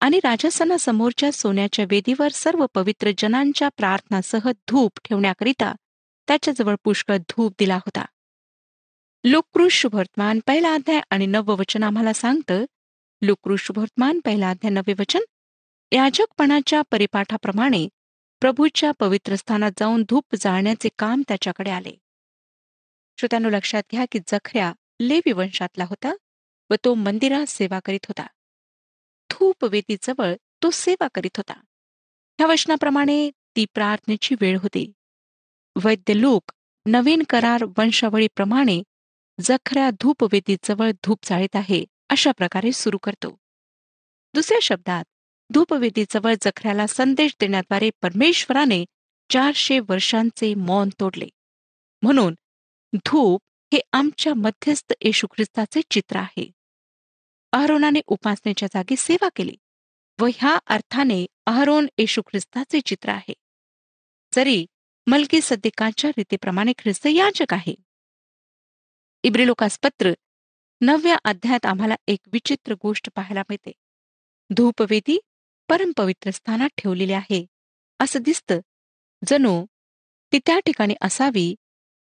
आणि 0.00 0.20
राजसनासमोरच्या 0.24 1.32
सोन्याच्या 1.32 1.84
वेदीवर 1.90 2.28
सर्व 2.28 2.66
पवित्र 2.74 3.10
जनांच्या 3.18 3.68
प्रार्थनासह 3.68 4.50
धूप 4.68 4.92
ठेवण्याकरिता 5.04 5.72
त्याच्याजवळ 6.28 6.74
पुष्कळ 6.84 7.16
धूप 7.16 7.54
दिला 7.58 7.76
होता. 7.76 8.04
लुकृष 9.24 9.72
शुभवर्तमान 9.72 10.40
पहिला 10.46 10.74
अध्याय 10.74 11.00
आणि 11.10 11.26
नववचन 11.26 11.60
वचन 11.60 11.82
आम्हाला 11.82 12.12
सांगतं 12.12 12.64
लुकृष 13.22 13.70
वर्तमान 13.76 14.20
पहिला 14.24 14.50
अध्याय 14.50 14.72
नवे 14.72 14.92
वचन 14.98 15.20
याजकपणाच्या 15.92 16.82
परिपाठाप्रमाणे 16.90 17.88
प्रभूच्या 18.40 18.92
पवित्र 18.98 19.34
स्थानात 19.34 19.72
जाऊन 19.78 20.04
धूप 20.08 20.24
जाळण्याचे 20.34 20.88
काम 20.98 21.22
त्याच्याकडे 21.28 21.70
आले. 21.70 21.90
श्रोत्यानो 23.18 23.48
लक्षात 23.50 23.82
घ्या 23.92 24.04
की 24.12 24.18
जखऱ्या 24.18 24.72
लेवी 25.00 25.32
वंशातला 25.32 25.84
होता 25.84 26.14
व 26.70 26.74
तो 26.84 26.94
मंदिरात 26.94 27.46
सेवा 27.46 27.80
करीत 27.84 28.06
होता. 28.08 28.26
धूप 29.40 29.64
वेदीजवळ 29.64 30.34
तो 30.62 30.70
सेवा 30.70 31.08
करीत 31.14 31.36
होता. 31.36 31.52
ह्या 31.52 32.46
वचनाप्रमाणे 32.46 33.30
ती 33.30 33.64
प्रार्थनेची 33.74 34.34
वेळ 34.40 34.58
होती. 34.58 34.92
वैद्य 35.84 36.20
लोक 36.20 36.52
नवीन 36.86 37.22
करार 37.22 37.64
वंशावळीप्रमाणे 37.64 38.82
जखऱ्या 39.40 39.90
धूपवेदीजवळ 39.90 40.90
धूप 40.90 41.18
जाळीत 41.24 41.56
आहे 41.56 41.84
अशा 42.08 42.30
प्रकारे 42.32 42.72
सुरू 42.72 42.98
करतो. 42.98 43.36
दुसऱ्या 44.34 44.58
शब्दात 44.62 45.04
धूपवेदीजवळ 45.54 46.34
जखऱ्याला 46.42 46.86
संदेश 46.86 47.36
देण्याद्वारे 47.40 47.90
परमेश्वराने 48.02 48.84
चारशे 49.30 49.78
वर्षांचे 49.78 50.54
मौन 50.54 50.88
तोडले. 51.00 51.28
म्हणून 52.02 52.34
धूप 52.94 53.40
हे 53.72 53.80
आमच्या 53.92 54.34
मध्यस्थ 54.34 54.92
येशू 55.00 55.26
ख्रिस्ताचे 55.26 55.80
चित्र 55.90 56.16
आहे. 56.16 56.52
अहरोनाने 57.52 58.00
उपासनेच्या 58.06 58.68
जागी 58.74 58.96
सेवा 58.96 59.28
केली 59.36 59.54
व 60.20 60.26
ह्या 60.26 60.58
अर्थाने 60.66 61.26
अहरोन 61.46 61.86
येशू 61.98 62.22
ख्रिस्ताचे 62.22 62.80
चित्र 62.80 63.08
आहे. 63.08 63.32
जरी 64.34 64.66
मलकी 65.06 65.40
सद्दिकांच्या 65.42 66.10
रीतीप्रमाणे 66.16 66.72
ख्रिस्त 66.78 67.06
याजक 67.06 67.54
आहे. 67.54 67.74
इब्रिलोकास 69.22 69.78
पत्र 69.82 70.12
नवव्या 70.80 71.16
अध्यायात 71.24 71.66
आम्हाला 71.66 71.94
एक 72.06 72.18
विचित्र 72.32 72.74
गोष्ट 72.82 73.08
पाहायला 73.14 73.42
मिळते. 73.48 73.72
धूपवेदी 74.50 75.18
परमपवित्र 75.68 76.30
स्थानात 76.30 76.68
ठेवलेली 76.78 77.12
आहे. 77.12 77.46
असं 78.00 78.22
दिसतं 78.22 78.60
जणू 79.26 79.66
ती 80.32 80.38
त्या 80.38 80.58
ठिकाणी 80.58 80.94
असावी 81.00 81.54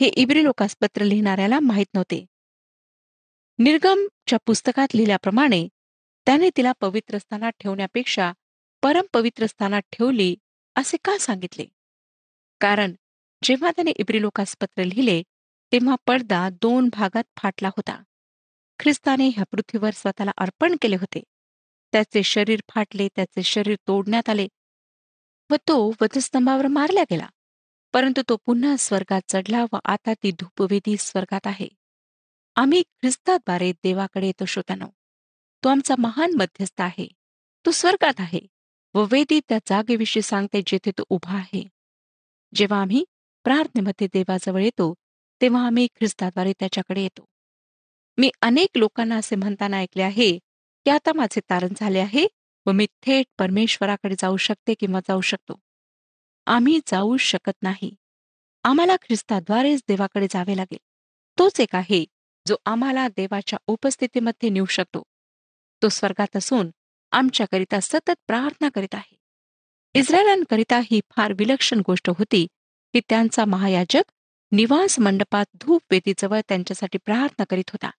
हे 0.01 0.07
इब्रिलोकास 0.07 0.77
पत्र 0.81 1.03
लिहिणाऱ्याला 1.03 1.61
माहीत 1.61 1.87
नव्हते. 1.95 2.27
निर्गमच्या 3.61 4.39
पुस्तकात 4.47 4.89
लिहिल्याप्रमाणे 4.95 5.69
त्याने 6.27 6.51
तिला 6.57 6.73
पवित्र 6.81 7.19
स्थानात 7.19 7.53
ठेवण्यापेक्षा 7.61 8.33
परमपवित्र 8.83 9.47
स्थानात 9.47 9.83
ठेवली 9.93 10.37
असे 10.75 10.97
का 11.05 11.19
सांगितले? 11.19 11.65
कारण 12.61 12.93
जेव्हा 13.43 13.71
त्याने 13.71 13.91
इब्री 13.91 14.21
लोकास 14.21 14.57
पत्र 14.61 14.83
लिहिले 14.85 15.23
तेव्हा 15.73 15.97
पडदा 16.07 16.49
दोन 16.63 16.89
भागात 16.89 17.25
फाटला 17.37 17.69
होता. 17.69 18.03
ख्रिस्ताने 18.79 19.29
ह्या 19.29 19.45
पृथ्वीवर 19.45 19.91
स्वतःला 19.91 20.31
अर्पण 20.39 20.77
केले 20.83 20.97
होते. 20.97 21.23
त्याचे 21.93 22.23
शरीर 22.23 22.61
फाटले 22.69 23.09
त्याचे 23.09 23.43
शरीर 23.43 23.77
तोडण्यात 23.89 24.29
आले 24.29 24.49
व 25.51 25.55
तो 25.55 25.93
वधस्तंभावर 26.01 26.67
मारला 26.67 27.03
गेला. 27.03 27.29
परंतु 27.93 28.23
तो 28.29 28.37
पुन्हा 28.37 28.77
स्वर्गात 28.77 29.21
चढला 29.29 29.65
व 29.73 29.77
आता 29.85 30.15
ती 30.15 30.31
धूपवेदी 30.31 30.97
स्वर्गात 30.97 31.47
आहे. 31.47 31.80
आम्ही 32.61 32.83
ख्रिस्ताद्वारे 32.83 33.73
देवाकडे 33.73 34.27
येतो 34.27 34.45
श्रोतानो 34.45 34.87
तो 35.65 35.69
आमचा 35.69 35.95
महान 35.99 36.35
मध्यस्थ 36.35 36.81
आहे. 36.81 37.09
तो 37.67 37.71
स्वर्गात 37.71 38.13
आहे 38.19 38.41
व 38.95 39.05
वेदी 39.13 39.41
त्या 39.49 39.59
जागेविषयी 39.67 40.23
सांगते 40.23 40.63
जेथे 40.67 40.91
तो 40.91 41.03
उभा 41.09 41.37
आहे. 41.37 41.69
जेव्हा 42.55 42.81
आम्ही 42.81 43.05
प्रार्थनेमध्ये 43.45 44.07
देवाजवळ 44.07 44.63
येतो 44.63 44.95
तेव्हा 45.41 45.67
आम्ही 45.67 45.87
ख्रिस्ताद्वारे 45.87 46.53
त्याच्याकडे 46.53 47.03
येतो. 47.03 47.25
मी 48.19 48.31
अनेक 48.43 48.69
लोकांना 48.77 49.17
असे 49.17 49.37
म्हणताना 49.37 49.77
ऐकले 49.77 50.03
आहे 50.03 50.39
की 50.85 50.91
आता 50.91 51.13
माझे 51.13 51.41
तारण 51.51 51.73
झाले 51.77 51.99
आहे 51.99 52.27
व 52.67 52.73
मी 52.73 52.87
थेट 53.03 53.27
परमेश्वराकडे 53.39 54.15
जाऊ 54.19 54.37
शकते 54.37 54.75
किंवा 54.75 55.01
जाऊ 55.01 55.21
शकतो. 55.21 55.59
आम्ही 56.47 56.81
जाऊ 56.87 57.17
शकत 57.17 57.63
नाही. 57.63 57.95
आम्हाला 58.65 58.97
ख्रिस्ताद्वारेच 58.97 59.83
देवाकडे 59.89 60.27
जावे 60.31 60.57
लागेल. 60.57 60.79
तोच 61.39 61.61
एक 61.61 61.75
आहे 61.75 62.05
जो 62.51 62.57
आम्हाला 62.65 63.09
देवाच्या 63.09 63.59
उपस्थितीमध्ये 63.67 64.49
नेऊ 64.49 64.65
शकतो 64.65 65.03
तो 65.83 65.89
स्वर्गात 65.89 66.37
असून 66.37 66.71
आमच्याकरिता 67.13 67.81
सतत 67.81 68.11
प्रार्थना 68.27 68.69
करीत 68.69 68.95
आहे. 68.95 69.17
इस्रायलांकरिता 69.95 70.81
ही 70.85 71.01
फार 71.17 71.33
विलक्षण 71.33 71.81
गोष्ट 71.87 72.11
होती 72.11 72.47
की 72.93 73.01
त्यांचा 73.09 73.45
महायाजक 73.45 74.13
निवास 74.53 74.99
मंडपात 74.99 75.47
धूप 75.55 75.83
वेदीजवळ 75.91 76.41
त्यांच्यासाठी 76.49 76.99
प्रार्थना 76.99 77.45
करीत 77.51 77.71
होता. 77.71 77.91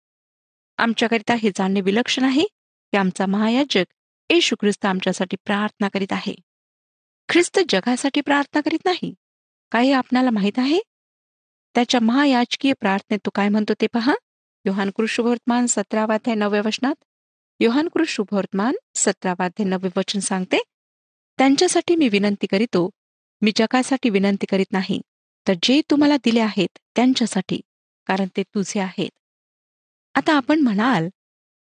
आमच्याकरिता 0.77 1.33
हे 1.33 1.49
जाणणे 1.49 1.81
विलक्षण 1.81 2.23
आहे 2.23 2.43
की 2.91 2.97
आमचा 2.97 3.25
महायाजक 3.25 3.85
येशू 4.29 4.55
ख्रिस्त 4.55 4.85
आमच्यासाठी 4.85 5.37
प्रार्थना 5.45 5.87
करीत 5.87 6.13
आहे. 6.13 6.35
ख्रिस्त 7.29 7.59
जगासाठी 7.69 8.21
प्रार्थना 8.21 8.61
करीत 8.61 8.85
नाही. 8.85 9.13
काही 9.71 9.91
आपणाला 9.91 10.29
माहीत 10.29 10.59
आहे? 10.59 10.79
त्याच्या 11.75 11.99
महायाजकीय 11.99 12.73
प्रार्थनेत 12.79 13.19
तो 13.25 13.29
काय 13.35 13.49
म्हणतो 13.49 13.73
ते 13.81 13.87
पहा. 13.87 14.13
योहान 14.65 14.89
कृष्णवर्तमान 14.95 15.65
सतरावाध्याय 15.65 16.35
नवव्या 16.35 16.61
वचनात? 16.65 16.95
योहान 17.59 17.87
कृष्णवर्तमान 17.87 18.75
सतरावाध्याय 18.95 19.69
नववे 19.69 19.89
वचन 19.97 20.19
सांगते 20.19 20.57
त्यांच्यासाठी 21.39 21.95
मी 21.95 22.09
विनंती 22.09 22.47
करीतो 22.47 22.89
मी 23.41 23.51
जगासाठी 23.55 24.09
विनंती 24.09 24.45
करीत 24.45 24.71
नाही 24.71 25.01
तर 25.47 25.53
जे 25.63 25.81
तुम्हाला 25.89 26.17
दिले 26.17 26.39
आहेत 26.39 26.77
त्यांच्यासाठी 26.95 27.59
कारण 28.07 28.27
ते 28.37 28.43
तुझे 28.43 28.79
आहेत. 28.79 29.09
आता 30.15 30.33
आपण 30.33 30.59
म्हणाल 30.59 31.07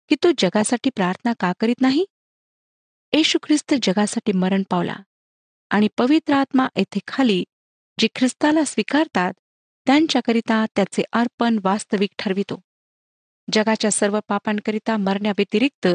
की 0.09 0.15
तो 0.15 0.31
जगासाठी 0.37 0.89
प्रार्थना 0.89 1.33
का 1.39 1.51
करीत 1.59 1.81
नाही? 1.81 2.05
येशू 3.13 3.39
ख्रिस्त 3.43 3.73
जगासाठी 3.83 4.31
मरण 4.31 4.63
पावला 4.69 4.95
आणि 5.69 5.87
पवित्र 5.97 6.33
आत्मा 6.33 6.67
येथे 6.75 6.99
खाली 7.07 7.43
जे 7.99 8.07
ख्रिस्ताला 8.15 8.63
स्वीकारतात 8.63 9.33
त्यांच्याकरिता 9.87 10.65
त्याचे 10.75 11.03
अर्पण 11.13 11.59
वास्तविक 11.63 12.09
ठरवितो. 12.19 12.59
जगाच्या 13.53 13.91
सर्व 13.91 14.19
पापांकरिता 14.27 14.97
मरण्याव्यतिरिक्त 14.97 15.87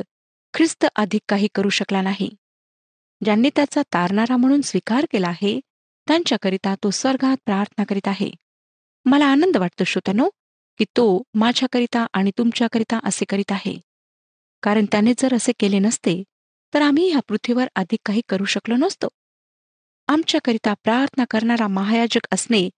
ख्रिस्त 0.54 0.86
अधिक 0.96 1.22
काही 1.28 1.48
करू 1.54 1.68
शकला 1.68 2.02
नाही. 2.02 2.30
ज्यांनी 3.24 3.50
त्याचा 3.56 3.82
तारणारा 3.82 4.36
म्हणून 4.36 4.60
स्वीकार 4.60 5.06
केला 5.10 5.28
आहे 5.28 5.60
त्यांच्याकरिता 6.08 6.74
तो 6.74 6.90
स्वर्गात 6.90 7.36
प्रार्थना 7.44 7.84
करीत 7.84 8.08
आहे. 8.08 8.30
मला 9.04 9.26
आनंद 9.26 9.56
वाटतो 9.56 9.84
श्रोतनो 9.84 10.28
की 10.78 10.84
तो 10.84 11.22
माझ्याकरिता 11.34 12.06
आणि 12.12 12.30
तुमच्याकरिता 12.38 13.00
असे 13.04 13.24
करीत 13.24 13.52
आहे. 13.52 13.78
कारण 14.62 14.84
त्याने 14.84 15.12
जर 15.18 15.34
असे 15.34 15.52
केले 15.58 15.78
नसते 15.78 16.22
तर 16.74 16.82
आम्ही 16.82 17.10
ह्या 17.10 17.20
पृथ्वीवर 17.28 17.66
अधिक 17.74 18.00
काही 18.06 18.22
करू 18.28 18.44
शकलो 18.44 18.76
नसतो. 18.76 19.08
आमच्याकरिता 20.08 20.74
प्रार्थना 20.74 21.24
करणारा 21.30 21.66
महायाजक 21.68 22.26
असणे 22.32 22.70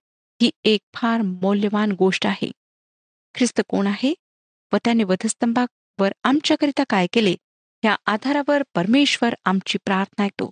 ही 0.42 0.50
एक 0.64 0.80
फार 0.94 1.20
मौल्यवान 1.20 1.92
गोष्ट 1.92 2.26
आहे. 2.26 2.52
ख्रिस्त 3.34 3.60
कोण 3.68 3.86
आहे? 3.86 4.14
व 4.72 4.76
त्याने 4.76 5.04
वधस्तंभावर 5.04 6.12
आमच्याकरिता 6.24 6.84
काय 6.88 7.06
केले 7.12 7.34
या 7.84 7.96
आधारावर 8.06 8.62
परमेश्वर 8.74 9.34
आमची 9.44 9.78
प्रार्थना 9.84 10.24
ऐकतो. 10.24 10.50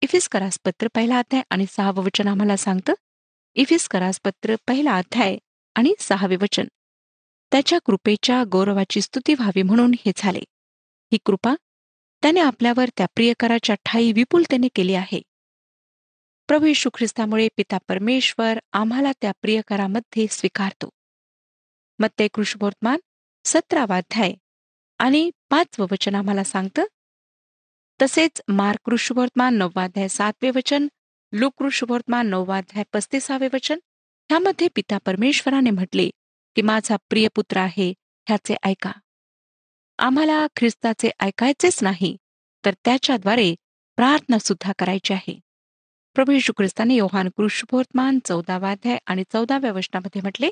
इफिस 0.00 0.28
करास 0.28 0.58
पत्र 0.64 0.88
पहिला 0.94 1.18
अध्याय 1.18 1.42
आणि 1.50 1.66
सहावं 1.68 2.04
वचन 2.04 2.28
आम्हाला 2.28 2.56
सांगतं 2.56 2.92
इफिस 3.54 3.88
करास 3.88 4.20
पत्र 4.24 4.56
पहिला 4.68 4.96
अध्याय 4.96 5.38
आणि 5.74 5.94
सहावे 5.98 6.36
वचन. 6.36 6.64
त्याच्या 7.50 7.78
कृपेच्या 7.84 8.44
गौरवाची 8.52 9.00
स्तुती 9.00 9.34
व्हावी 9.34 9.62
म्हणून 9.62 9.92
हे 10.06 10.12
झाले. 10.16 10.40
ही 11.12 11.18
कृपा 11.24 11.54
त्याने 12.22 12.40
आपल्यावर 12.40 12.88
त्या 12.96 13.06
प्रियकराच्या 13.06 13.76
ठाई 13.84 14.12
विपुलतेने 14.12 14.68
केली 14.74 14.94
आहे. 14.94 15.22
प्रभू 16.46 16.66
येशू 16.66 16.90
ख्रिस्तामुळे 16.94 17.48
पिता 17.56 17.78
परमेश्वर 17.88 18.58
आम्हाला 18.72 19.12
त्या 19.12 19.32
प्रियकरामध्ये 19.42 20.26
स्वीकारतो. 20.30 20.90
मग 21.98 22.08
ते 22.18 22.28
कृष्णवर्तमान 22.28 22.98
सतरावाध्याय 23.44 24.32
आणि 24.98 25.30
पाचवं 25.50 25.86
वचन 25.90 26.14
आम्हाला 26.14 26.44
सांगतं 26.44 26.84
तसेच 28.02 28.42
मार्क 28.48 28.90
ऋषुवर्तमान 28.90 29.54
नववाध्याय 29.54 30.08
सातवे 30.08 30.50
वचन 30.50 30.86
लुक 31.32 31.62
ऋषुवर्तमान 31.62 32.26
नववाध्याय 32.26 32.84
पस्तीसावे 32.92 33.48
वचन 33.52 33.78
ह्यामध्ये 34.30 34.68
पिता 34.74 34.98
परमेश्वराने 34.98 35.70
म्हटले 35.70 36.08
की 36.56 36.62
माझा 36.62 36.96
प्रिय 37.08 37.28
पुत्र 37.34 37.56
आहे 37.56 37.92
ह्याचे 38.28 38.54
ऐका. 38.62 38.92
आम्हाला 39.98 40.46
ख्रिस्ताचे 40.56 41.10
ऐकायचेच 41.20 41.82
नाही 41.82 42.16
तर 42.64 42.74
त्याच्याद्वारे 42.84 43.54
प्रार्थना 43.96 44.38
सुद्धा 44.38 44.72
करायची 44.78 45.14
आहे. 45.14 45.38
प्रभू 46.14 46.32
येशू 46.32 46.52
ख्रिस्ताने 46.56 46.94
योहान 46.94 47.28
कृष्णभोर्तमान 47.28 48.18
चौदावाध्याय 48.24 48.98
आणि 49.06 49.24
चौदाव्या 49.32 49.72
वचनामध्ये 49.72 50.22
म्हटले 50.22 50.50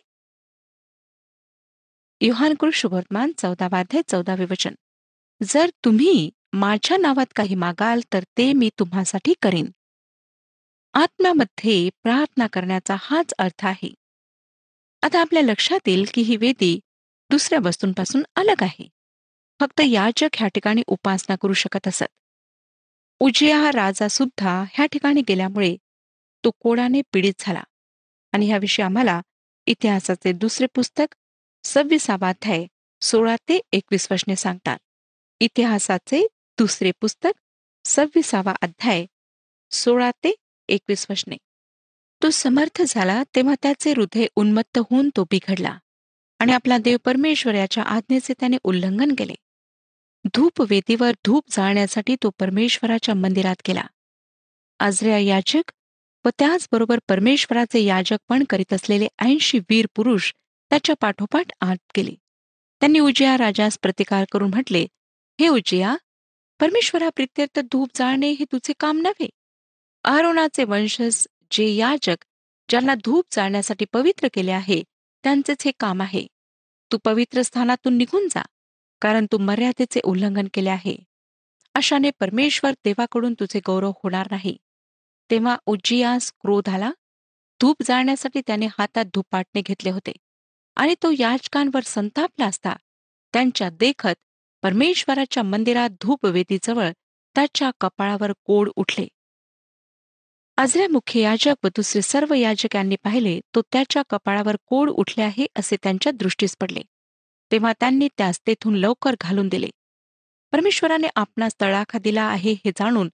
योहान 2.22 2.54
चौदा 2.70 3.26
चौदावाध्याय 3.38 4.02
चौदावे 4.08 4.44
वचन. 4.44 4.74
जर 5.42 5.70
तुम्ही 5.84 6.30
माझ्या 6.52 6.96
नावात 6.96 7.26
काही 7.36 7.54
मागाल 7.54 8.00
तर 8.12 8.24
ते 8.38 8.52
मी 8.52 8.70
तुम्हासाठी 8.78 9.34
करेन. 9.42 9.70
आत्म्यामध्ये 10.94 11.90
प्रार्थना 12.02 12.46
करण्याचा 12.46 12.96
हाच 13.00 13.34
अर्थ 13.38 13.66
आहे. 13.66 13.94
आता 15.02 15.20
आपल्या 15.20 15.42
लक्षात 15.42 15.88
येईल 15.88 16.04
की 16.14 16.22
ही 16.22 16.36
वेदी 16.36 16.80
दुसऱ्या 17.30 17.58
वस्तूंपासून 17.64 18.22
अलग 18.36 18.62
आहे. 18.62 18.88
फक्त 19.60 19.80
याचक 19.80 20.28
ह्या 20.34 20.48
ठिकाणी 20.48 20.82
उपासना 20.86 21.36
करू 21.36 21.52
शकत 21.52 21.88
असत. 21.88 22.04
उजिया 23.20 23.70
राजा 23.74 24.08
सुद्धा 24.08 24.64
ह्या 24.72 24.86
ठिकाणी 24.86 25.22
गेल्यामुळे 25.28 25.76
तो 26.44 26.50
कोडाने 26.60 27.02
पीडित 27.12 27.34
झाला. 27.38 27.62
आणि 28.32 28.46
ह्याविषयी 28.46 28.84
आम्हाला 28.84 29.20
इतिहासाचे 29.66 30.32
दुसरे 30.32 30.66
पुस्तक 30.66 31.14
सव्वीसावा 31.64 32.28
अध्याय 32.28 32.66
सोळा 33.02 33.34
ते 33.48 33.60
एकवीस 33.72 34.06
वचने 34.10 34.36
सांगतात. 34.36 34.78
इतिहासाचे 35.40 36.26
दुसरे 36.58 36.90
पुस्तक 37.00 37.38
सव्वीसावा 37.84 38.54
अध्याय 38.62 39.04
सोळा 39.70 40.10
ते 40.24 40.34
एकवीस 40.68 41.06
वचने 41.10 41.36
तो 42.22 42.30
समर्थ 42.30 42.82
झाला 42.86 43.22
तेव्हा 43.34 43.54
त्याचे 43.62 43.90
हृदय 43.90 44.26
उन्मत्त 44.36 44.78
होऊन 44.78 45.08
तो 45.16 45.24
बिघडला 45.24 45.78
आणि 46.40 46.52
आपला 46.52 46.78
देव 46.78 46.96
परमेश्वर 47.04 47.54
याच्या 47.54 47.82
आज्ञेचे 47.82 48.34
त्याने 48.40 48.56
उल्लंघन 48.64 49.14
केले. 49.18 49.34
धूप 50.34 50.60
वेदीवर 50.70 51.12
धूप 51.24 51.44
जाळण्यासाठी 51.50 52.16
तो 52.22 52.30
परमेश्वराच्या 52.30 53.14
मंदिरात 53.14 53.62
गेला. 53.68 53.82
आजऱ्या 54.80 55.18
याजक 55.18 55.72
व 56.24 56.28
त्याचबरोबर 56.38 56.98
परमेश्वराचे 57.08 57.82
याजक 57.84 58.18
पण 58.28 58.44
करीत 58.50 58.72
असलेले 58.72 59.08
ऐंशी 59.18 59.58
वीर 59.58 59.86
पुरुष 59.96 60.32
त्याच्या 60.70 60.94
पाठोपाठ 61.00 61.46
आत 61.60 61.76
गेले. 61.96 62.14
त्यांनी 62.80 62.98
उजिया 62.98 63.36
राजास 63.36 63.78
प्रतिकार 63.82 64.24
करून 64.32 64.50
म्हटले 64.50 64.86
हे 65.40 65.48
उजिया 65.48 65.96
परमेश्वरा 66.60 67.08
प्रित्यर्थ 67.08 67.60
धूप 67.72 67.88
जाळणे 67.94 68.30
हे 68.30 68.44
तुझे 68.44 68.72
काम 68.80 68.98
नव्हे. 68.98 69.28
अहरोनाचे 70.04 70.64
वंशज 70.64 71.26
जे 71.50 71.68
याजक 71.74 72.24
ज्यांना 72.68 72.94
धूप 72.94 73.24
जाळण्यासाठी 73.32 73.84
पवित्र 73.92 74.28
केले 74.34 74.50
आहे 74.50 74.82
त्यांचेच 75.24 75.62
हे 75.64 75.72
काम 75.80 76.02
आहे. 76.02 76.26
तू 76.92 76.98
पवित्र 77.04 77.42
स्थानातून 77.42 77.96
निघून 77.96 78.28
जा 78.30 78.42
कारण 79.00 79.26
तू 79.32 79.38
मर्यादेचे 79.38 80.00
उल्लंघन 80.04 80.48
केले 80.54 80.70
आहे. 80.70 80.96
अशाने 81.74 82.10
परमेश्वर 82.10 82.70
देवाकडून 82.70 83.34
तुझे 83.34 83.60
गौरव 83.66 83.90
होणार 83.90 84.28
नाही. 84.30 84.56
तेव्हा 85.30 85.56
उज्जियास 85.66 86.32
क्रोध 86.40 86.68
आला. 86.68 86.90
धूप 87.60 87.82
जाळण्यासाठी 87.82 88.40
त्याने 88.46 88.66
हातात 88.66 89.04
धुपाटणे 89.04 89.62
घेतले 89.62 89.90
होते. 89.90 90.12
आणि 90.74 90.94
तो 91.02 91.10
याचकांवर 91.18 91.80
संतापला 91.84 92.46
असता. 92.46 92.76
त्यांच्या 93.32 93.70
देखत 93.70 94.14
परमेश्वराच्या 94.62 95.42
मंदिरात 95.42 95.90
धूपवेदीजवळ 95.90 96.90
त्याच्या 97.34 97.70
कपाळावर 97.80 98.32
कोड 98.44 98.70
उठले. 98.76 99.08
आजऱ्या 100.56 100.88
मुख्य 100.88 101.20
याजक 101.20 101.54
व 101.64 101.68
दुसरे 101.68 102.02
सर्व 102.02 102.34
याजक 102.34 102.76
यांनी 102.76 102.96
पाहिले 102.96 103.40
तो 103.54 103.60
त्याच्या 103.60 104.02
कपाळावर 104.10 104.56
कोड 104.66 104.90
उठले 104.90 105.22
आहे 105.22 105.46
असे 105.56 105.76
त्यांच्या 105.82 106.12
दृष्टीस 106.12 106.56
पडले. 106.60 106.80
तेव्हा 107.52 107.72
त्यांनी 107.72 108.08
त्यास 108.18 108.40
तेथून 108.46 108.74
लवकर 108.74 109.16
घालून 109.20 109.48
दिले. 109.48 109.68
परमेश्वराने 110.52 111.06
आपणास 111.16 111.60
तळाखा 111.60 111.98
दिला 111.98 112.22
आहे 112.22 112.52
हे 112.52 112.70
जाणून 112.70 113.08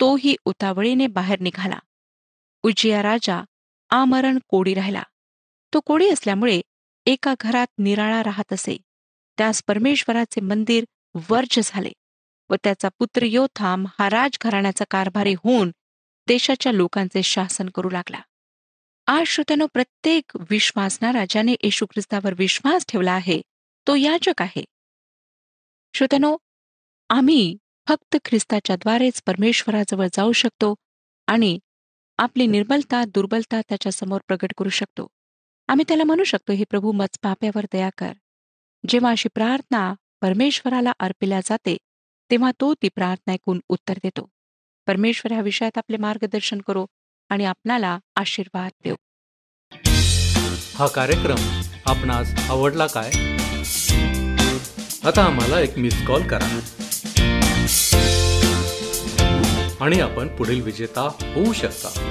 तोही 0.00 0.36
उतावळीने 0.44 1.06
बाहेर 1.06 1.40
निघाला. 1.40 1.78
उजिया 2.62 3.02
राजा 3.02 3.44
आमरण 3.90 4.38
कोडी 4.48 4.74
राहिला. 4.74 5.02
तो 5.74 5.80
कोडी 5.80 6.08
असल्यामुळे 6.08 6.60
एका 7.06 7.34
घरात 7.40 7.66
निराळा 7.78 8.22
राहत 8.22 8.52
असे. 8.52 8.76
त्यास 9.38 9.62
परमेश्वराचे 9.66 10.40
मंदिर 10.40 10.84
वर्ज 11.30 11.60
झाले 11.64 11.92
व 12.50 12.54
त्याचा 12.64 12.88
पुत्र 12.98 13.22
योथाम 13.22 13.86
हा 13.98 14.10
राजघराण्याचा 14.10 14.84
कारभारी 14.90 15.34
होऊन 15.34 15.70
देशाच्या 16.28 16.72
लोकांचे 16.72 17.22
शासन 17.22 17.68
करू 17.68 17.90
लागला. 17.90 18.20
आज 19.06 19.26
श्रोत्यानो 19.26 19.66
प्रत्येक 19.66 20.36
विश्वासणारा 20.50 21.24
ज्याने 21.30 21.52
येशू 21.62 21.86
ख्रिस्तावर 21.86 22.34
विश्वास 22.38 22.84
ठेवला 22.88 23.12
आहे 23.12 23.40
तो 23.86 23.94
याचक 23.94 24.42
आहे. 24.42 24.64
श्रोत्यानो 25.94 26.36
आम्ही 27.08 27.56
फक्त 27.88 28.16
ख्रिस्ताच्या 28.24 28.76
द्वारेच 28.76 29.22
परमेश्वराजवळ 29.22 30.06
जाऊ 30.12 30.32
शकतो 30.32 30.74
आणि 31.26 31.58
आपली 32.18 32.46
निर्बलता 32.46 33.04
दुर्बलता 33.04 33.60
त्याच्यासमोर 33.68 34.20
प्रगट 34.26 34.52
करू 34.56 34.68
शकतो. 34.68 35.06
आम्ही 35.70 35.84
त्याला 35.88 36.04
म्हणू 36.04 36.24
शकतो 36.24 36.52
हे 36.52 36.64
प्रभू 36.70 36.92
मच 36.92 37.18
पाप्यावर 37.22 37.64
दया 37.72 37.90
कर. 37.98 38.12
जेव्हा 38.88 39.10
अशी 39.10 39.28
प्रार्थना 39.34 39.94
परमेश्वराला 40.20 40.92
अर्पिल्या 40.98 41.40
जाते 41.44 41.76
तेव्हा 42.30 42.50
तो 42.60 42.74
ती 42.74 42.88
प्रार्थना 42.88 43.32
ऐकून 43.32 43.60
उत्तर 43.68 43.94
देतो. 44.02 44.28
परमेश्वर 44.86 45.32
ह्या 45.32 45.42
विषयात 45.42 45.78
आपले 45.78 45.96
मार्गदर्शन 45.96 46.60
करो 46.60 46.86
आणि 47.28 47.44
आपणाला 47.44 47.98
आशीर्वाद 48.16 48.70
देऊ. 48.84 48.94
हा 50.74 50.86
कार्यक्रम 50.86 51.60
आपणास 51.86 52.50
आवडला 52.50 52.86
काय? 52.86 53.10
आता 55.04 55.24
आम्हाला 55.24 55.60
एक 55.60 55.78
मिस 55.78 56.06
कॉल 56.06 56.22
करा. 56.22 56.60
आणि 59.80 60.00
आपण 60.00 60.36
पुढील 60.36 60.62
विजेता 60.62 61.02
होऊ 61.34 61.52
शकता. 61.52 62.06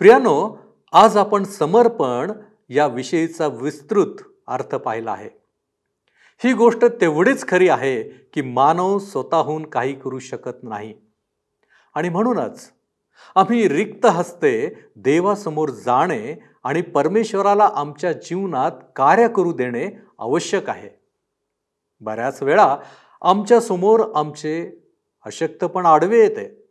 प्रियानो 0.00 0.56
आज 0.92 1.16
आपण 1.16 1.44
समर्पण 1.44 2.32
या 2.68 2.86
विषयीचा 2.86 3.46
विस्तृत 3.46 4.22
अर्थ 4.46 4.74
पाहिला 4.74 5.12
आहे. 5.12 5.28
ही 6.44 6.52
गोष्ट 6.52 6.84
तेवढीच 6.84 7.48
खरी 7.48 7.68
आहे 7.68 8.02
की 8.02 8.42
मानव 8.42 8.98
स्वतःहून 8.98 9.66
काही 9.66 9.94
करू 9.94 10.18
शकत 10.18 10.58
नाही. 10.62 10.94
आणि 11.94 12.08
म्हणूनच 12.08 12.72
आम्ही 13.34 13.68
रिक्त 13.68 14.06
हस्ते 14.06 14.84
देवासमोर 14.96 15.68
जाणे 15.68 16.44
आणि 16.64 16.82
परमेश्वराला 16.82 17.70
आमच्या 17.74 18.12
जीवनात 18.12 18.72
कार्य 18.96 19.28
करू 19.28 19.52
देणे 19.52 19.98
आवश्यक 20.18 20.70
आहे. 20.70 20.88
बऱ्याच 22.00 22.42
वेळा 22.42 22.76
आमच्यासमोर 23.22 24.00
आमचे 24.14 24.82
अशक्तपण 25.24 25.86
आडवे 25.86 26.18
येते 26.18 26.64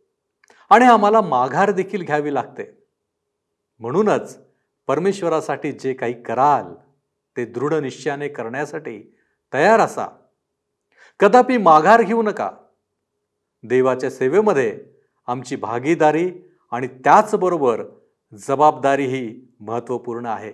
आणि 0.70 0.84
आम्हाला 0.84 1.20
माघार 1.20 1.70
देखील 1.70 2.02
घ्यावी 2.02 2.34
लागते. 2.34 2.79
म्हणूनच 3.80 4.38
परमेश्वरासाठी 4.86 5.72
जे 5.72 5.92
काही 5.92 6.22
कराल 6.22 6.74
ते 7.36 7.44
दृढ 7.44 7.74
निश्चयाने 7.74 8.28
करण्यासाठी 8.28 9.16
तयार 9.54 9.80
असा. 9.80 10.06
कदापि 11.20 11.56
माघार 11.56 12.02
घेऊ 12.02 12.22
नका. 12.22 12.50
देवाच्या 13.62 14.10
सेवेमध्ये 14.10 14.84
आमची 15.26 15.56
भागीदारी 15.56 16.32
आणि 16.70 16.86
त्याचबरोबर 16.86 17.82
जबाबदारीही 18.34 19.54
महत्त्वपूर्ण 19.60 20.26
आहे. 20.26 20.52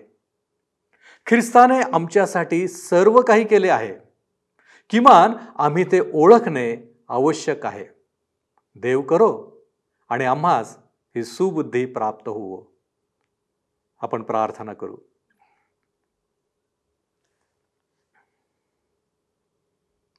ख्रिस्ताने 1.27 1.81
आमच्यासाठी 1.81 2.69
सर्व 2.69 3.21
काही 3.21 3.45
केले 3.45 3.69
आहे. 3.69 3.95
किमान 4.91 5.33
आम्ही 5.57 5.85
ते 5.85 6.01
ओळखणे 6.15 6.97
आवश्यक 7.09 7.67
आहे. 7.67 7.85
देव 8.77 9.01
करो 9.01 9.63
आणि 10.09 10.25
आम्हास 10.25 10.79
ही 11.17 11.25
सुबुद्धी 11.25 11.87
प्राप्त 11.87 12.29
होवो. 12.29 12.76
आपण 14.07 14.23
प्रार्थना 14.23 14.73
करू. 14.73 14.97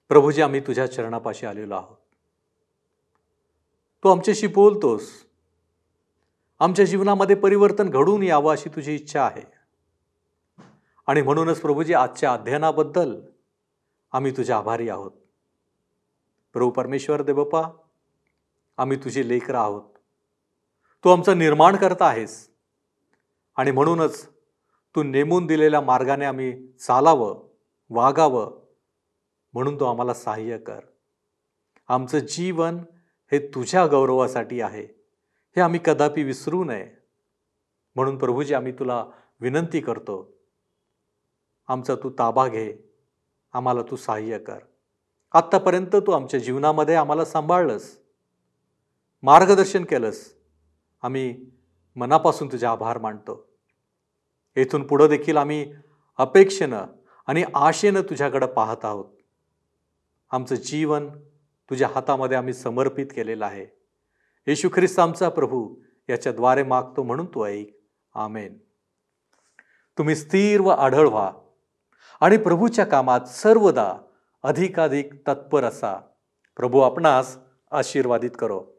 प्रभूजी 0.09 0.41
आम्ही 0.41 0.59
तुझ्या 0.59 0.91
चरणापाशी 0.91 1.45
आलेलो 1.45 1.75
आहोत. 1.75 1.97
तू 4.03 4.09
आमच्याशी 4.09 4.47
बोलतोस. 4.47 5.09
आमच्या 6.59 6.85
जीवनामध्ये 6.85 7.35
परिवर्तन 7.35 7.89
घडून 7.89 8.23
यावं 8.23 8.51
अशी 8.51 8.69
तुझी 8.69 8.95
इच्छा 8.95 9.25
आहे. 9.25 9.57
आणि 11.07 11.21
म्हणूनच 11.21 11.61
प्रभूजी 11.61 11.93
आजच्या 11.93 12.33
अध्ययनाबद्दल 12.33 13.21
आम्ही 14.11 14.37
तुझे 14.37 14.53
आभारी 14.53 14.89
आहोत. 14.89 15.11
प्रभू 16.53 16.69
परमेश्वर 16.69 17.21
देवप्पा 17.21 17.61
आम्ही 18.77 18.97
तुझे 18.97 19.27
लेकर 19.27 19.55
आहोत. 19.55 19.83
तू 21.03 21.09
आमचं 21.09 21.39
निर्माण 21.39 21.75
करता 21.75 22.05
आहेस. 22.05 22.56
आणि 23.57 23.71
म्हणूनच 23.71 24.29
तू 24.95 25.03
नेमून 25.03 25.45
दिलेल्या 25.45 25.81
मार्गाने 25.81 26.25
आम्ही 26.25 26.71
चालावं 26.71 27.47
वागावं 27.89 28.63
म्हणून 29.53 29.79
तो 29.79 29.85
आम्हाला 29.85 30.13
सहाय्य 30.13 30.57
कर. 30.57 30.79
आमचं 31.87 32.19
जीवन 32.19 32.77
हे 33.31 33.47
तुझ्या 33.47 33.87
गौरवासाठी 33.87 34.61
आहे. 34.61 34.83
हे 35.55 35.61
आम्ही 35.61 35.79
कदापि 35.85 36.23
विसरू 36.23 36.63
नये. 36.63 36.91
म्हणून 37.95 38.17
प्रभूजी 38.17 38.53
आम्ही 38.53 38.71
तुला 38.71 39.05
विनंती 39.39 39.81
करतो. 39.81 40.37
आमचा 41.67 41.95
तू 41.95 42.09
ताबा 42.09 42.47
घे. 42.47 42.75
आम्हाला 43.53 43.81
तू 43.81 43.95
सहाय्य 43.95 44.39
कर. 44.39 44.59
आत्तापर्यंत 45.31 45.95
तू 45.95 46.11
आमच्या 46.11 46.39
जीवनामध्ये 46.39 46.95
आम्हाला 46.95 47.25
सांभाळलंस. 47.25 47.97
मार्गदर्शन 49.23 49.83
केलंस. 49.83 50.33
आम्ही 51.01 51.56
मनापासून 51.97 52.51
तुझे 52.51 52.65
आभार 52.65 52.97
मानतो. 52.97 53.47
येथून 54.55 54.87
पुढं 54.87 55.07
देखील 55.07 55.37
आम्ही 55.37 55.73
अपेक्षेनं 56.17 56.85
आणि 57.27 57.43
आशेनं 57.55 58.01
तुझ्याकडं 58.01 58.47
पाहत 58.47 58.77
आहोत. 58.83 59.05
आमचं 60.31 60.55
जीवन 60.55 61.09
तुझ्या 61.69 61.89
हातामध्ये 61.95 62.37
आम्ही 62.37 62.53
समर्पित 62.53 63.05
केलेलं 63.15 63.45
आहे. 63.45 63.67
येशू 64.47 64.69
ख्रिस्त 64.69 64.99
आमचा 64.99 65.29
प्रभू 65.29 65.75
याच्याद्वारे 66.09 66.63
मागतो 66.63 67.03
म्हणून 67.03 67.25
तू 67.25 67.45
ऐक. 67.45 67.77
आमेन. 68.15 68.57
तुम्ही 69.97 70.15
स्थिर 70.15 70.61
व 70.61 70.67
आढळ 70.67 71.07
व्हा 71.07 71.31
आणि 72.21 72.37
प्रभूच्या 72.37 72.85
कामात 72.85 73.21
सर्वदा 73.21 73.97
अधिकाधिक 74.43 75.13
तत्पर 75.27 75.63
असा. 75.63 75.95
प्रभू 76.57 76.79
आपणास 76.79 77.37
आशीर्वादित 77.71 78.31
करो. 78.39 78.76